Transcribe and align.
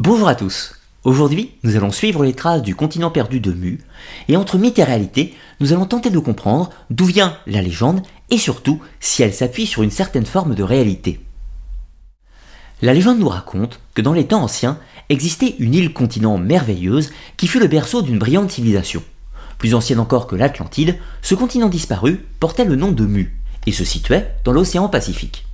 Bonjour 0.00 0.28
à 0.28 0.36
tous. 0.36 0.76
Aujourd'hui, 1.02 1.54
nous 1.64 1.74
allons 1.74 1.90
suivre 1.90 2.22
les 2.22 2.32
traces 2.32 2.62
du 2.62 2.76
continent 2.76 3.10
perdu 3.10 3.40
de 3.40 3.52
Mu, 3.52 3.80
et 4.28 4.36
entre 4.36 4.56
mythe 4.56 4.78
et 4.78 4.84
réalité, 4.84 5.34
nous 5.58 5.72
allons 5.72 5.86
tenter 5.86 6.10
de 6.10 6.20
comprendre 6.20 6.70
d'où 6.88 7.04
vient 7.04 7.36
la 7.48 7.62
légende 7.62 8.02
et 8.30 8.38
surtout 8.38 8.80
si 9.00 9.24
elle 9.24 9.34
s'appuie 9.34 9.66
sur 9.66 9.82
une 9.82 9.90
certaine 9.90 10.24
forme 10.24 10.54
de 10.54 10.62
réalité. 10.62 11.18
La 12.80 12.94
légende 12.94 13.18
nous 13.18 13.28
raconte 13.28 13.80
que 13.94 14.00
dans 14.00 14.12
les 14.12 14.28
temps 14.28 14.44
anciens 14.44 14.78
existait 15.08 15.56
une 15.58 15.74
île-continent 15.74 16.38
merveilleuse 16.38 17.10
qui 17.36 17.48
fut 17.48 17.58
le 17.58 17.66
berceau 17.66 18.00
d'une 18.00 18.20
brillante 18.20 18.52
civilisation. 18.52 19.02
Plus 19.58 19.74
ancienne 19.74 19.98
encore 19.98 20.28
que 20.28 20.36
l'Atlantide, 20.36 20.96
ce 21.22 21.34
continent 21.34 21.68
disparu 21.68 22.24
portait 22.38 22.64
le 22.64 22.76
nom 22.76 22.92
de 22.92 23.04
Mu 23.04 23.36
et 23.66 23.72
se 23.72 23.82
situait 23.82 24.32
dans 24.44 24.52
l'océan 24.52 24.88
Pacifique. 24.88 25.47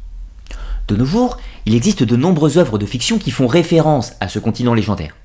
De 0.89 0.97
nos 0.97 1.07
jours, 1.07 1.39
il 1.65 1.75
existe 1.75 2.03
de 2.03 2.17
nombreuses 2.17 2.59
œuvres 2.59 2.79
de 2.79 2.85
fiction 2.85 3.19
qui 3.19 3.31
font 3.31 3.47
référence 3.47 4.13
à 4.21 4.29
ce 4.29 4.39
continent 4.39 4.75
légendaire. 4.75 5.17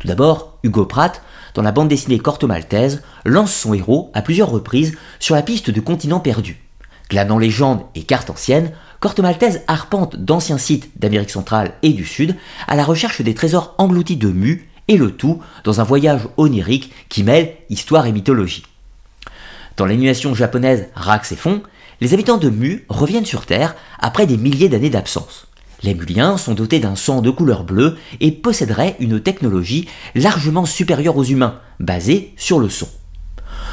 Tout 0.00 0.08
d'abord, 0.08 0.58
Hugo 0.64 0.86
Pratt, 0.86 1.22
dans 1.54 1.62
la 1.62 1.70
bande 1.70 1.88
dessinée 1.88 2.18
Corto 2.18 2.48
Maltese, 2.48 3.02
lance 3.24 3.54
son 3.54 3.74
héros 3.74 4.10
à 4.12 4.22
plusieurs 4.22 4.50
reprises 4.50 4.96
sur 5.20 5.36
la 5.36 5.42
piste 5.42 5.70
de 5.70 5.80
continents 5.80 6.18
perdus. 6.18 6.60
Glanant 7.10 7.38
légendes 7.38 7.82
et 7.94 8.02
cartes 8.02 8.30
anciennes, 8.30 8.72
Corto 8.98 9.22
Maltese 9.22 9.60
arpente 9.68 10.16
d'anciens 10.16 10.58
sites 10.58 10.90
d'Amérique 10.98 11.30
centrale 11.30 11.74
et 11.82 11.92
du 11.92 12.04
Sud 12.04 12.34
à 12.66 12.74
la 12.74 12.84
recherche 12.84 13.22
des 13.22 13.34
trésors 13.34 13.74
engloutis 13.78 14.16
de 14.16 14.28
Mu, 14.28 14.68
et 14.88 14.96
le 14.96 15.12
tout 15.12 15.40
dans 15.62 15.80
un 15.80 15.84
voyage 15.84 16.28
onirique 16.36 16.92
qui 17.08 17.22
mêle 17.22 17.54
histoire 17.70 18.06
et 18.06 18.12
mythologie. 18.12 18.64
Dans 19.76 19.86
l'animation 19.86 20.34
japonaise 20.34 20.88
Rax 20.94 21.32
et 21.32 21.36
Fond, 21.36 21.62
les 22.00 22.14
habitants 22.14 22.38
de 22.38 22.50
Mu 22.50 22.84
reviennent 22.88 23.24
sur 23.24 23.46
Terre 23.46 23.76
après 23.98 24.26
des 24.26 24.36
milliers 24.36 24.68
d'années 24.68 24.90
d'absence. 24.90 25.46
Les 25.82 25.94
Muliens 25.94 26.36
sont 26.38 26.54
dotés 26.54 26.78
d'un 26.78 26.96
sang 26.96 27.20
de 27.20 27.30
couleur 27.30 27.64
bleue 27.64 27.96
et 28.20 28.32
posséderaient 28.32 28.96
une 29.00 29.20
technologie 29.20 29.88
largement 30.14 30.64
supérieure 30.64 31.16
aux 31.16 31.24
humains, 31.24 31.60
basée 31.78 32.32
sur 32.36 32.58
le 32.58 32.68
son. 32.68 32.88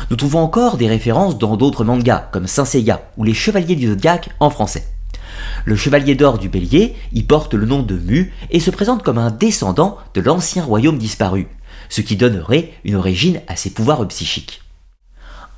Nous 0.10 0.18
trouvons 0.18 0.40
encore 0.40 0.78
des 0.78 0.88
références 0.88 1.38
dans 1.38 1.56
d'autres 1.56 1.84
mangas 1.84 2.28
comme 2.32 2.48
Saint 2.48 2.66
Seiya 2.66 3.02
ou 3.18 3.24
Les 3.24 3.34
Chevaliers 3.34 3.76
du 3.76 3.88
Zodiac 3.88 4.30
en 4.40 4.50
français. 4.50 4.84
Le 5.64 5.76
Chevalier 5.76 6.16
d'Or 6.16 6.38
du 6.38 6.50
Bélier 6.50 6.96
y 7.14 7.24
porte 7.24 7.54
le 7.54 7.66
nom 7.66 7.82
de 7.82 7.96
Mu 7.96 8.34
et 8.50 8.60
se 8.60 8.72
présente 8.72 9.04
comme 9.04 9.18
un 9.18 9.32
descendant 9.32 9.98
de 10.14 10.22
l'ancien 10.22 10.64
royaume 10.64 10.98
disparu, 10.98 11.48
ce 11.90 12.02
qui 12.02 12.16
donnerait 12.16 12.74
une 12.84 12.96
origine 12.96 13.42
à 13.48 13.56
ses 13.56 13.70
pouvoirs 13.70 14.06
psychiques. 14.08 14.62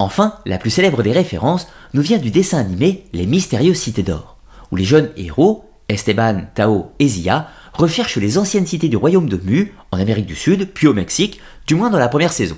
Enfin, 0.03 0.33
la 0.45 0.57
plus 0.57 0.69
célèbre 0.69 1.01
des 1.01 1.13
références 1.13 1.69
nous 1.93 2.01
vient 2.01 2.17
du 2.17 2.29
dessin 2.29 2.57
animé 2.57 3.05
Les 3.13 3.25
Mystérieuses 3.25 3.77
Cités 3.77 4.03
d'Or, 4.03 4.35
où 4.69 4.75
les 4.75 4.83
jeunes 4.83 5.11
héros, 5.15 5.63
Esteban, 5.87 6.41
Tao 6.55 6.91
et 6.99 7.07
Zia, 7.07 7.47
recherchent 7.71 8.17
les 8.17 8.37
anciennes 8.37 8.67
cités 8.67 8.89
du 8.89 8.97
royaume 8.97 9.29
de 9.29 9.39
Mu, 9.41 9.73
en 9.93 9.97
Amérique 9.97 10.25
du 10.25 10.35
Sud, 10.35 10.73
puis 10.73 10.87
au 10.87 10.93
Mexique, 10.93 11.39
du 11.67 11.75
moins 11.75 11.89
dans 11.89 11.99
la 11.99 12.09
première 12.09 12.33
saison. 12.33 12.57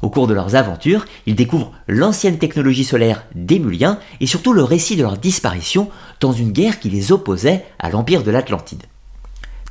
Au 0.00 0.08
cours 0.08 0.26
de 0.26 0.32
leurs 0.32 0.54
aventures, 0.54 1.04
ils 1.26 1.34
découvrent 1.34 1.72
l'ancienne 1.88 2.38
technologie 2.38 2.84
solaire 2.84 3.26
des 3.34 3.58
Muliens 3.58 3.98
et 4.20 4.26
surtout 4.26 4.54
le 4.54 4.62
récit 4.62 4.96
de 4.96 5.02
leur 5.02 5.18
disparition 5.18 5.90
dans 6.20 6.32
une 6.32 6.52
guerre 6.52 6.80
qui 6.80 6.88
les 6.88 7.12
opposait 7.12 7.66
à 7.78 7.90
l'Empire 7.90 8.22
de 8.22 8.30
l'Atlantide. 8.30 8.84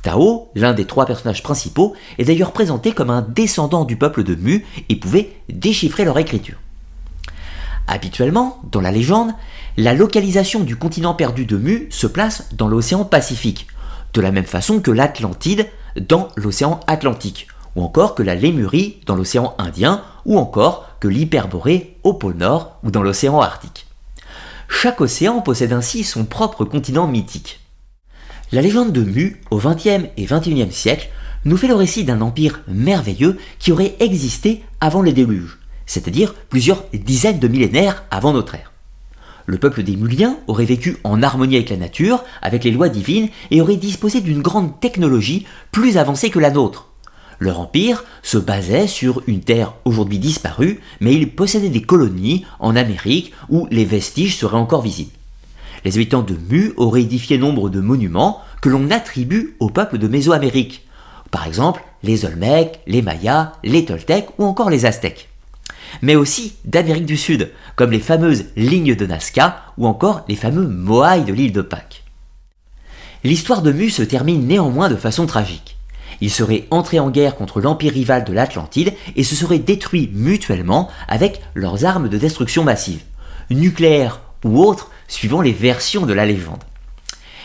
Tao, 0.04 0.50
l'un 0.54 0.72
des 0.72 0.84
trois 0.84 1.04
personnages 1.04 1.42
principaux, 1.42 1.96
est 2.18 2.24
d'ailleurs 2.26 2.52
présenté 2.52 2.92
comme 2.92 3.10
un 3.10 3.22
descendant 3.22 3.84
du 3.84 3.96
peuple 3.96 4.22
de 4.22 4.36
Mu 4.36 4.64
et 4.88 4.94
pouvait 4.94 5.32
déchiffrer 5.48 6.04
leur 6.04 6.18
écriture. 6.20 6.58
Habituellement, 7.88 8.60
dans 8.70 8.80
la 8.80 8.90
légende, 8.90 9.32
la 9.76 9.94
localisation 9.94 10.60
du 10.60 10.76
continent 10.76 11.14
perdu 11.14 11.46
de 11.46 11.56
Mu 11.56 11.86
se 11.90 12.06
place 12.06 12.48
dans 12.52 12.68
l'océan 12.68 13.04
Pacifique, 13.04 13.68
de 14.12 14.20
la 14.20 14.32
même 14.32 14.44
façon 14.44 14.80
que 14.80 14.90
l'Atlantide 14.90 15.66
dans 15.96 16.28
l'océan 16.36 16.80
Atlantique, 16.86 17.46
ou 17.76 17.82
encore 17.82 18.14
que 18.14 18.22
la 18.22 18.34
Lémurie 18.34 19.00
dans 19.06 19.14
l'océan 19.14 19.54
Indien, 19.58 20.02
ou 20.24 20.38
encore 20.38 20.88
que 21.00 21.08
l'Hyperborée 21.08 21.96
au 22.02 22.14
pôle 22.14 22.36
Nord 22.36 22.78
ou 22.82 22.90
dans 22.90 23.02
l'océan 23.02 23.40
Arctique. 23.40 23.86
Chaque 24.68 25.00
océan 25.00 25.40
possède 25.40 25.72
ainsi 25.72 26.02
son 26.02 26.24
propre 26.24 26.64
continent 26.64 27.06
mythique. 27.06 27.60
La 28.52 28.62
légende 28.62 28.92
de 28.92 29.02
Mu, 29.02 29.40
au 29.50 29.58
XXe 29.58 30.08
et 30.16 30.24
XXIe 30.24 30.72
siècle, 30.72 31.10
nous 31.44 31.56
fait 31.56 31.68
le 31.68 31.74
récit 31.74 32.04
d'un 32.04 32.20
empire 32.20 32.62
merveilleux 32.66 33.38
qui 33.58 33.70
aurait 33.70 33.94
existé 34.00 34.64
avant 34.80 35.02
le 35.02 35.12
déluge, 35.12 35.58
c'est-à-dire 35.86 36.34
plusieurs 36.34 36.84
dizaines 36.92 37.38
de 37.38 37.48
millénaires 37.48 38.04
avant 38.10 38.32
notre 38.32 38.56
ère. 38.56 38.72
Le 39.46 39.58
peuple 39.58 39.84
des 39.84 39.96
Muliens 39.96 40.38
aurait 40.48 40.64
vécu 40.64 40.96
en 41.04 41.22
harmonie 41.22 41.54
avec 41.54 41.70
la 41.70 41.76
nature, 41.76 42.24
avec 42.42 42.64
les 42.64 42.72
lois 42.72 42.88
divines, 42.88 43.28
et 43.52 43.60
aurait 43.60 43.76
disposé 43.76 44.20
d'une 44.20 44.42
grande 44.42 44.80
technologie 44.80 45.46
plus 45.70 45.98
avancée 45.98 46.30
que 46.30 46.40
la 46.40 46.50
nôtre. 46.50 46.88
Leur 47.38 47.60
empire 47.60 48.04
se 48.22 48.38
basait 48.38 48.88
sur 48.88 49.22
une 49.28 49.40
terre 49.40 49.74
aujourd'hui 49.84 50.18
disparue, 50.18 50.80
mais 51.00 51.14
ils 51.14 51.30
possédaient 51.30 51.68
des 51.68 51.82
colonies 51.82 52.44
en 52.58 52.74
Amérique 52.74 53.32
où 53.48 53.68
les 53.70 53.84
vestiges 53.84 54.36
seraient 54.36 54.56
encore 54.56 54.82
visibles. 54.82 55.12
Les 55.84 55.94
habitants 55.94 56.22
de 56.22 56.34
Mu 56.50 56.72
auraient 56.76 57.02
édifié 57.02 57.38
nombre 57.38 57.68
de 57.68 57.80
monuments 57.80 58.40
que 58.62 58.68
l'on 58.68 58.90
attribue 58.90 59.54
au 59.60 59.68
peuple 59.68 59.98
de 59.98 60.08
Mésoamérique. 60.08 60.86
Par 61.30 61.46
exemple, 61.46 61.84
les 62.02 62.24
Olmecs, 62.24 62.80
les 62.86 63.02
Mayas, 63.02 63.52
les 63.62 63.84
Toltecs 63.84 64.30
ou 64.38 64.44
encore 64.44 64.70
les 64.70 64.86
Aztèques 64.86 65.28
mais 66.02 66.16
aussi 66.16 66.54
d'Amérique 66.64 67.06
du 67.06 67.16
Sud, 67.16 67.50
comme 67.74 67.90
les 67.90 68.00
fameuses 68.00 68.46
lignes 68.56 68.94
de 68.94 69.06
Nazca 69.06 69.62
ou 69.78 69.86
encore 69.86 70.24
les 70.28 70.36
fameux 70.36 70.66
Moai 70.66 71.20
de 71.20 71.32
l'île 71.32 71.52
de 71.52 71.62
Pâques. 71.62 72.04
L'histoire 73.24 73.62
de 73.62 73.72
Mu 73.72 73.90
se 73.90 74.02
termine 74.02 74.46
néanmoins 74.46 74.88
de 74.88 74.96
façon 74.96 75.26
tragique. 75.26 75.76
Ils 76.20 76.30
seraient 76.30 76.66
entrés 76.70 77.00
en 77.00 77.10
guerre 77.10 77.36
contre 77.36 77.60
l'empire 77.60 77.92
rival 77.92 78.24
de 78.24 78.32
l'Atlantide 78.32 78.94
et 79.16 79.24
se 79.24 79.34
seraient 79.34 79.58
détruits 79.58 80.10
mutuellement 80.12 80.88
avec 81.08 81.40
leurs 81.54 81.84
armes 81.84 82.08
de 82.08 82.18
destruction 82.18 82.64
massive, 82.64 83.02
nucléaires 83.50 84.20
ou 84.44 84.62
autres 84.62 84.90
suivant 85.08 85.40
les 85.40 85.52
versions 85.52 86.06
de 86.06 86.12
la 86.12 86.26
légende. 86.26 86.62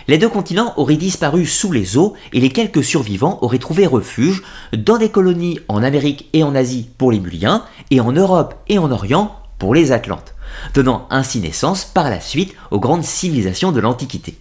Les 0.08 0.18
deux 0.18 0.30
continents 0.30 0.74
auraient 0.78 0.96
disparu 0.96 1.46
sous 1.46 1.72
les 1.72 1.98
eaux 1.98 2.16
et 2.34 2.40
les 2.40 2.50
quelques 2.50 2.84
survivants 2.84 3.38
auraient 3.42 3.60
trouvé 3.60 3.86
refuge 3.86 4.44
dans 4.74 4.98
des 4.98 5.10
colonies 5.10 5.60
en 5.68 5.84
Amérique 5.84 6.30
et 6.34 6.44
en 6.44 6.56
Asie 6.56 6.90
pour 6.98 7.12
les 7.12 7.20
Muliens 7.20 7.64
et 7.92 8.02
en 8.02 8.12
Europe 8.12 8.56
et 8.68 8.80
en 8.80 8.92
Orient 8.92 9.36
pour 9.60 9.76
les 9.76 9.92
Atlantes, 9.92 10.34
donnant 10.74 11.08
ainsi 11.12 11.40
naissance 11.40 11.86
par 11.86 12.10
la 12.10 12.20
suite 12.20 12.56
aux 12.72 12.80
grandes 12.80 13.04
civilisations 13.04 13.72
de 13.72 13.80
l'Antiquité. 13.80 14.38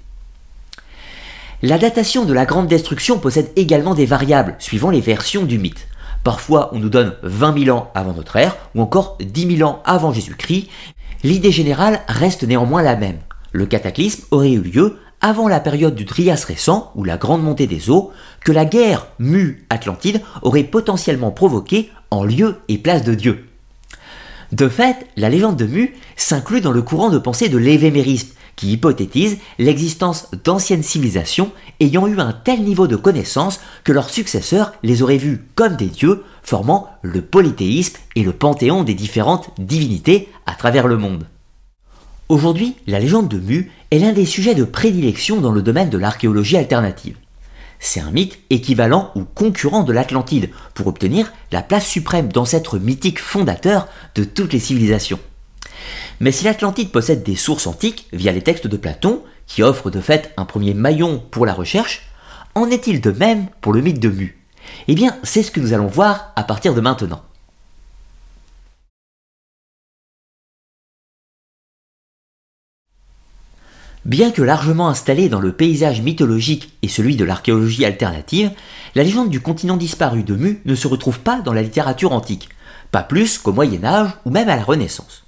La 1.63 1.77
datation 1.77 2.25
de 2.25 2.33
la 2.33 2.47
Grande 2.47 2.69
Destruction 2.69 3.19
possède 3.19 3.51
également 3.55 3.95
des 3.95 4.07
variables 4.07 4.57
suivant 4.59 4.89
les 4.89 5.03
versions 5.03 5.45
du 5.45 5.59
mythe. 5.59 5.89
Parfois 6.25 6.71
on 6.73 6.79
nous 6.79 6.89
donne 6.89 7.15
20 7.23 7.65
000 7.65 7.77
ans 7.77 7.91
avant 7.95 8.15
notre 8.15 8.37
ère 8.37 8.57
ou 8.75 8.81
encore 8.81 9.19
10 9.21 9.59
000 9.59 9.69
ans 9.69 9.83
avant 9.85 10.11
Jésus-Christ. 10.11 10.69
L'idée 11.23 11.53
générale 11.53 12.01
reste 12.09 12.45
néanmoins 12.45 12.83
la 12.83 12.97
même. 12.97 13.19
Le 13.53 13.67
cataclysme 13.67 14.25
aurait 14.31 14.53
eu 14.53 14.61
lieu 14.61 14.97
avant 15.21 15.49
la 15.49 15.61
période 15.61 15.95
du 15.95 16.07
Trias 16.07 16.45
récent, 16.47 16.93
ou 16.95 17.05
la 17.05 17.17
grande 17.17 17.43
montée 17.43 17.67
des 17.67 17.91
eaux, 17.91 18.11
que 18.41 18.53
la 18.53 18.65
guerre 18.65 19.07
Mu-Atlantide 19.19 20.23
aurait 20.43 20.65
potentiellement 20.65 21.31
provoqué 21.31 21.91
en 22.11 22.25
lieu 22.25 22.57
et 22.69 22.79
place 22.79 23.05
de 23.05 23.15
Dieu. 23.15 23.47
De 24.53 24.69
fait, 24.69 25.07
la 25.17 25.29
légende 25.29 25.57
de 25.57 25.67
Mu 25.67 25.95
s'inclut 26.17 26.61
dans 26.61 26.73
le 26.73 26.83
courant 26.83 27.11
de 27.11 27.19
pensée 27.19 27.49
de 27.49 27.59
l'évémérisme, 27.59 28.31
qui 28.57 28.73
hypothétise 28.73 29.39
l'existence 29.59 30.29
d'anciennes 30.45 30.83
civilisations 30.83 31.53
ayant 31.79 32.07
eu 32.07 32.19
un 32.19 32.33
tel 32.33 32.63
niveau 32.63 32.87
de 32.87 32.97
connaissance 32.97 33.61
que 33.85 33.93
leurs 33.93 34.11
successeurs 34.11 34.75
les 34.83 35.03
auraient 35.03 35.17
vus 35.17 35.47
comme 35.55 35.77
des 35.77 35.87
dieux, 35.87 36.25
formant 36.43 36.91
le 37.03 37.23
polythéisme 37.23 37.97
et 38.17 38.23
le 38.23 38.33
panthéon 38.33 38.83
des 38.83 38.95
différentes 38.95 39.51
divinités 39.59 40.29
à 40.47 40.55
travers 40.55 40.89
le 40.89 40.97
monde. 40.97 41.27
Aujourd'hui, 42.31 42.77
la 42.87 43.01
légende 43.01 43.27
de 43.27 43.41
Mu 43.41 43.73
est 43.91 43.99
l'un 43.99 44.13
des 44.13 44.25
sujets 44.25 44.55
de 44.55 44.63
prédilection 44.63 45.41
dans 45.41 45.51
le 45.51 45.63
domaine 45.63 45.91
de 45.91 45.99
l'archéologie 45.99 46.57
alternative. 46.57 47.17
C'est 47.81 47.99
un 47.99 48.13
mythe 48.13 48.39
équivalent 48.51 49.11
ou 49.17 49.25
concurrent 49.25 49.83
de 49.83 49.93
l'Atlantide 49.93 50.51
pour 50.75 50.87
obtenir 50.87 51.33
la 51.51 51.61
place 51.61 51.85
suprême 51.85 52.31
d'ancêtre 52.31 52.79
mythique 52.79 53.19
fondateur 53.19 53.89
de 54.15 54.23
toutes 54.23 54.53
les 54.53 54.61
civilisations. 54.61 55.19
Mais 56.21 56.31
si 56.31 56.45
l'Atlantide 56.45 56.93
possède 56.93 57.25
des 57.25 57.35
sources 57.35 57.67
antiques 57.67 58.07
via 58.13 58.31
les 58.31 58.43
textes 58.43 58.69
de 58.69 58.77
Platon, 58.77 59.25
qui 59.49 59.65
offrent 59.65 59.91
de 59.91 60.01
fait 60.01 60.33
un 60.37 60.45
premier 60.45 60.73
maillon 60.73 61.21
pour 61.33 61.47
la 61.47 61.53
recherche, 61.53 62.13
en 62.55 62.71
est-il 62.71 63.01
de 63.01 63.11
même 63.11 63.49
pour 63.61 63.73
le 63.73 63.81
mythe 63.81 63.99
de 63.99 64.09
Mu? 64.09 64.41
Eh 64.87 64.95
bien, 64.95 65.17
c'est 65.25 65.43
ce 65.43 65.51
que 65.51 65.59
nous 65.59 65.73
allons 65.73 65.89
voir 65.89 66.33
à 66.37 66.45
partir 66.45 66.75
de 66.75 66.81
maintenant. 66.81 67.23
Bien 74.07 74.31
que 74.31 74.41
largement 74.41 74.89
installée 74.89 75.29
dans 75.29 75.41
le 75.41 75.53
paysage 75.53 76.01
mythologique 76.01 76.73
et 76.81 76.89
celui 76.89 77.17
de 77.17 77.25
l'archéologie 77.25 77.85
alternative, 77.85 78.51
la 78.95 79.03
légende 79.03 79.29
du 79.29 79.41
continent 79.41 79.77
disparu 79.77 80.23
de 80.23 80.35
Mu 80.35 80.63
ne 80.65 80.75
se 80.75 80.89
retrouve 80.89 81.21
pas 81.21 81.43
dans 81.43 81.53
la 81.53 81.63
littérature 81.63 82.13
antique, 82.13 82.49
pas 82.93 83.03
plus 83.03 83.37
qu'au 83.37 83.53
Moyen 83.53 83.85
Âge 83.85 84.11
ou 84.25 84.31
même 84.31 84.49
à 84.49 84.57
la 84.57 84.65
Renaissance. 84.65 85.25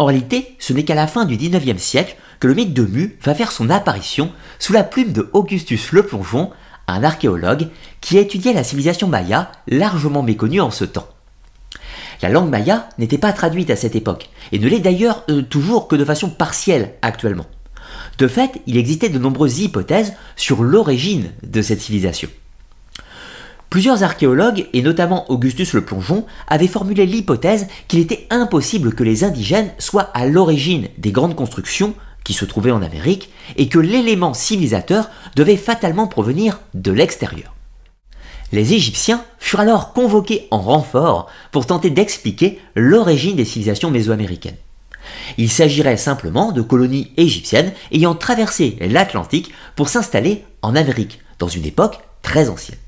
En 0.00 0.06
réalité, 0.06 0.56
ce 0.58 0.72
n'est 0.72 0.84
qu'à 0.84 0.96
la 0.96 1.06
fin 1.06 1.24
du 1.24 1.36
XIXe 1.36 1.80
siècle 1.80 2.16
que 2.40 2.48
le 2.48 2.54
mythe 2.54 2.74
de 2.74 2.84
Mu 2.84 3.18
va 3.22 3.36
faire 3.36 3.52
son 3.52 3.70
apparition 3.70 4.32
sous 4.58 4.72
la 4.72 4.82
plume 4.82 5.12
de 5.12 5.30
Augustus 5.32 5.92
le 5.92 6.02
Plongeon 6.02 6.50
un 6.88 7.04
archéologue 7.04 7.68
qui 8.00 8.18
a 8.18 8.20
étudié 8.20 8.52
la 8.52 8.64
civilisation 8.64 9.06
maya, 9.06 9.52
largement 9.68 10.22
méconnue 10.22 10.60
en 10.60 10.70
ce 10.70 10.84
temps. 10.84 11.08
La 12.20 12.28
langue 12.28 12.50
maya 12.50 12.88
n'était 12.98 13.18
pas 13.18 13.32
traduite 13.32 13.70
à 13.70 13.76
cette 13.76 13.96
époque, 13.96 14.30
et 14.50 14.58
ne 14.58 14.68
l'est 14.68 14.80
d'ailleurs 14.80 15.24
euh, 15.30 15.42
toujours 15.42 15.88
que 15.88 15.96
de 15.96 16.04
façon 16.04 16.30
partielle 16.30 16.94
actuellement. 17.02 17.46
De 18.18 18.28
fait, 18.28 18.60
il 18.66 18.76
existait 18.76 19.08
de 19.08 19.18
nombreuses 19.18 19.60
hypothèses 19.60 20.14
sur 20.36 20.62
l'origine 20.62 21.30
de 21.42 21.62
cette 21.62 21.80
civilisation. 21.80 22.28
Plusieurs 23.70 24.02
archéologues, 24.02 24.66
et 24.74 24.82
notamment 24.82 25.30
Augustus 25.30 25.72
le 25.72 25.82
Plongeon, 25.82 26.26
avaient 26.46 26.66
formulé 26.66 27.06
l'hypothèse 27.06 27.68
qu'il 27.88 28.00
était 28.00 28.26
impossible 28.28 28.94
que 28.94 29.02
les 29.02 29.24
indigènes 29.24 29.70
soient 29.78 30.10
à 30.12 30.26
l'origine 30.26 30.88
des 30.98 31.10
grandes 31.10 31.34
constructions 31.34 31.94
qui 32.22 32.34
se 32.34 32.44
trouvaient 32.44 32.70
en 32.70 32.82
Amérique, 32.82 33.30
et 33.56 33.68
que 33.68 33.78
l'élément 33.78 34.34
civilisateur 34.34 35.10
devait 35.36 35.56
fatalement 35.56 36.06
provenir 36.06 36.60
de 36.74 36.92
l'extérieur. 36.92 37.54
Les 38.52 38.74
Égyptiens 38.74 39.24
furent 39.38 39.60
alors 39.60 39.92
convoqués 39.94 40.46
en 40.50 40.60
renfort 40.60 41.28
pour 41.50 41.66
tenter 41.66 41.88
d'expliquer 41.88 42.60
l'origine 42.76 43.36
des 43.36 43.46
civilisations 43.46 43.90
mésoaméricaines. 43.90 44.56
Il 45.38 45.50
s'agirait 45.50 45.96
simplement 45.96 46.52
de 46.52 46.62
colonies 46.62 47.12
égyptiennes 47.16 47.72
ayant 47.92 48.14
traversé 48.14 48.76
l'Atlantique 48.80 49.52
pour 49.76 49.88
s'installer 49.88 50.44
en 50.62 50.76
Amérique, 50.76 51.20
dans 51.38 51.48
une 51.48 51.66
époque 51.66 52.00
très 52.22 52.48
ancienne. 52.48 52.78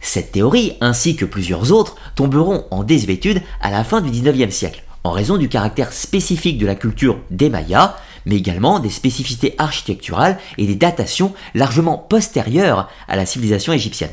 Cette 0.00 0.32
théorie, 0.32 0.74
ainsi 0.80 1.14
que 1.14 1.24
plusieurs 1.26 1.72
autres, 1.72 1.96
tomberont 2.14 2.64
en 2.70 2.84
désuétude 2.84 3.42
à 3.60 3.70
la 3.70 3.84
fin 3.84 4.00
du 4.00 4.10
XIXe 4.10 4.54
siècle, 4.54 4.82
en 5.04 5.10
raison 5.10 5.36
du 5.36 5.48
caractère 5.48 5.92
spécifique 5.92 6.58
de 6.58 6.66
la 6.66 6.74
culture 6.74 7.18
des 7.30 7.50
Mayas, 7.50 7.96
mais 8.26 8.36
également 8.36 8.80
des 8.80 8.90
spécificités 8.90 9.54
architecturales 9.58 10.38
et 10.58 10.66
des 10.66 10.74
datations 10.74 11.34
largement 11.54 11.98
postérieures 11.98 12.88
à 13.08 13.16
la 13.16 13.26
civilisation 13.26 13.72
égyptienne. 13.72 14.10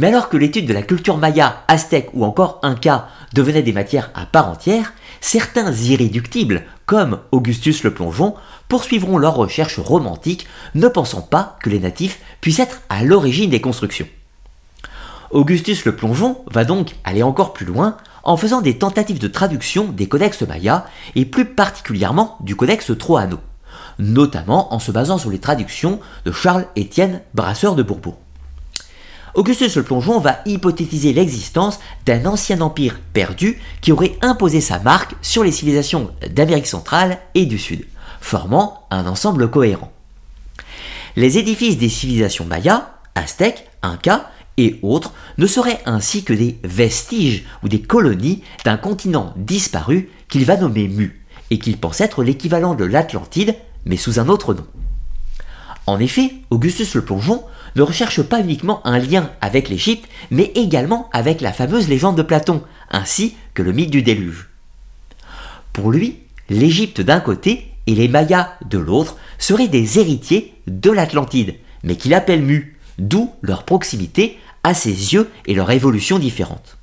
Mais 0.00 0.06
alors 0.06 0.30
que 0.30 0.38
l'étude 0.38 0.64
de 0.64 0.72
la 0.72 0.80
culture 0.80 1.18
maya, 1.18 1.62
aztèque 1.68 2.08
ou 2.14 2.24
encore 2.24 2.58
inca 2.62 3.08
devenait 3.34 3.62
des 3.62 3.74
matières 3.74 4.10
à 4.14 4.24
part 4.24 4.48
entière, 4.48 4.94
certains 5.20 5.70
irréductibles, 5.74 6.62
comme 6.86 7.18
Augustus 7.32 7.84
le 7.84 7.92
Plongeon, 7.92 8.34
poursuivront 8.66 9.18
leurs 9.18 9.34
recherches 9.34 9.78
romantiques, 9.78 10.46
ne 10.74 10.88
pensant 10.88 11.20
pas 11.20 11.58
que 11.62 11.68
les 11.68 11.80
natifs 11.80 12.18
puissent 12.40 12.60
être 12.60 12.80
à 12.88 13.04
l'origine 13.04 13.50
des 13.50 13.60
constructions. 13.60 14.08
Augustus 15.32 15.84
le 15.84 15.94
Plongeon 15.94 16.38
va 16.50 16.64
donc 16.64 16.96
aller 17.04 17.22
encore 17.22 17.52
plus 17.52 17.66
loin 17.66 17.98
en 18.22 18.38
faisant 18.38 18.62
des 18.62 18.78
tentatives 18.78 19.18
de 19.18 19.28
traduction 19.28 19.84
des 19.84 20.08
codex 20.08 20.40
mayas 20.48 20.86
et 21.14 21.26
plus 21.26 21.44
particulièrement 21.44 22.38
du 22.40 22.56
codex 22.56 22.90
Troano, 22.98 23.36
notamment 23.98 24.72
en 24.72 24.78
se 24.78 24.92
basant 24.92 25.18
sur 25.18 25.28
les 25.28 25.40
traductions 25.40 26.00
de 26.24 26.32
Charles-Étienne 26.32 27.20
Brasseur 27.34 27.74
de 27.74 27.82
Bourbourg. 27.82 28.16
Augustus 29.34 29.76
le 29.76 29.82
Plongeon 29.82 30.18
va 30.18 30.40
hypothétiser 30.44 31.12
l'existence 31.12 31.78
d'un 32.04 32.26
ancien 32.26 32.60
empire 32.60 32.98
perdu 33.12 33.60
qui 33.80 33.92
aurait 33.92 34.16
imposé 34.22 34.60
sa 34.60 34.78
marque 34.80 35.14
sur 35.22 35.44
les 35.44 35.52
civilisations 35.52 36.10
d'Amérique 36.30 36.66
centrale 36.66 37.18
et 37.34 37.46
du 37.46 37.58
Sud, 37.58 37.86
formant 38.20 38.86
un 38.90 39.06
ensemble 39.06 39.50
cohérent. 39.50 39.92
Les 41.16 41.38
édifices 41.38 41.78
des 41.78 41.88
civilisations 41.88 42.44
mayas, 42.44 42.90
aztèques, 43.14 43.68
incas 43.82 44.26
et 44.56 44.78
autres 44.82 45.12
ne 45.38 45.46
seraient 45.46 45.80
ainsi 45.86 46.24
que 46.24 46.32
des 46.32 46.58
vestiges 46.64 47.44
ou 47.62 47.68
des 47.68 47.80
colonies 47.80 48.42
d'un 48.64 48.76
continent 48.76 49.32
disparu 49.36 50.10
qu'il 50.28 50.44
va 50.44 50.56
nommer 50.56 50.88
Mu, 50.88 51.24
et 51.50 51.58
qu'il 51.58 51.78
pense 51.78 52.00
être 52.00 52.22
l'équivalent 52.22 52.74
de 52.74 52.84
l'Atlantide, 52.84 53.54
mais 53.84 53.96
sous 53.96 54.20
un 54.20 54.28
autre 54.28 54.54
nom. 54.54 54.66
En 55.86 55.98
effet, 55.98 56.32
Augustus 56.50 56.94
le 56.94 57.04
Plongeon 57.04 57.42
ne 57.76 57.82
recherche 57.82 58.22
pas 58.22 58.40
uniquement 58.40 58.84
un 58.86 58.98
lien 58.98 59.30
avec 59.40 59.68
l'Égypte, 59.68 60.08
mais 60.30 60.52
également 60.54 61.08
avec 61.12 61.40
la 61.40 61.52
fameuse 61.52 61.88
légende 61.88 62.16
de 62.16 62.22
Platon, 62.22 62.62
ainsi 62.90 63.36
que 63.54 63.62
le 63.62 63.72
mythe 63.72 63.90
du 63.90 64.02
déluge. 64.02 64.48
Pour 65.72 65.90
lui, 65.90 66.18
l'Égypte 66.48 67.00
d'un 67.00 67.20
côté 67.20 67.72
et 67.86 67.94
les 67.94 68.08
Mayas 68.08 68.50
de 68.68 68.78
l'autre 68.78 69.16
seraient 69.38 69.68
des 69.68 69.98
héritiers 69.98 70.54
de 70.66 70.90
l'Atlantide, 70.90 71.54
mais 71.82 71.96
qu'il 71.96 72.14
appelle 72.14 72.42
Mu, 72.42 72.76
d'où 72.98 73.32
leur 73.40 73.64
proximité 73.64 74.38
à 74.62 74.74
ses 74.74 75.14
yeux 75.14 75.30
et 75.46 75.54
leur 75.54 75.70
évolution 75.70 76.18
différente. 76.18 76.76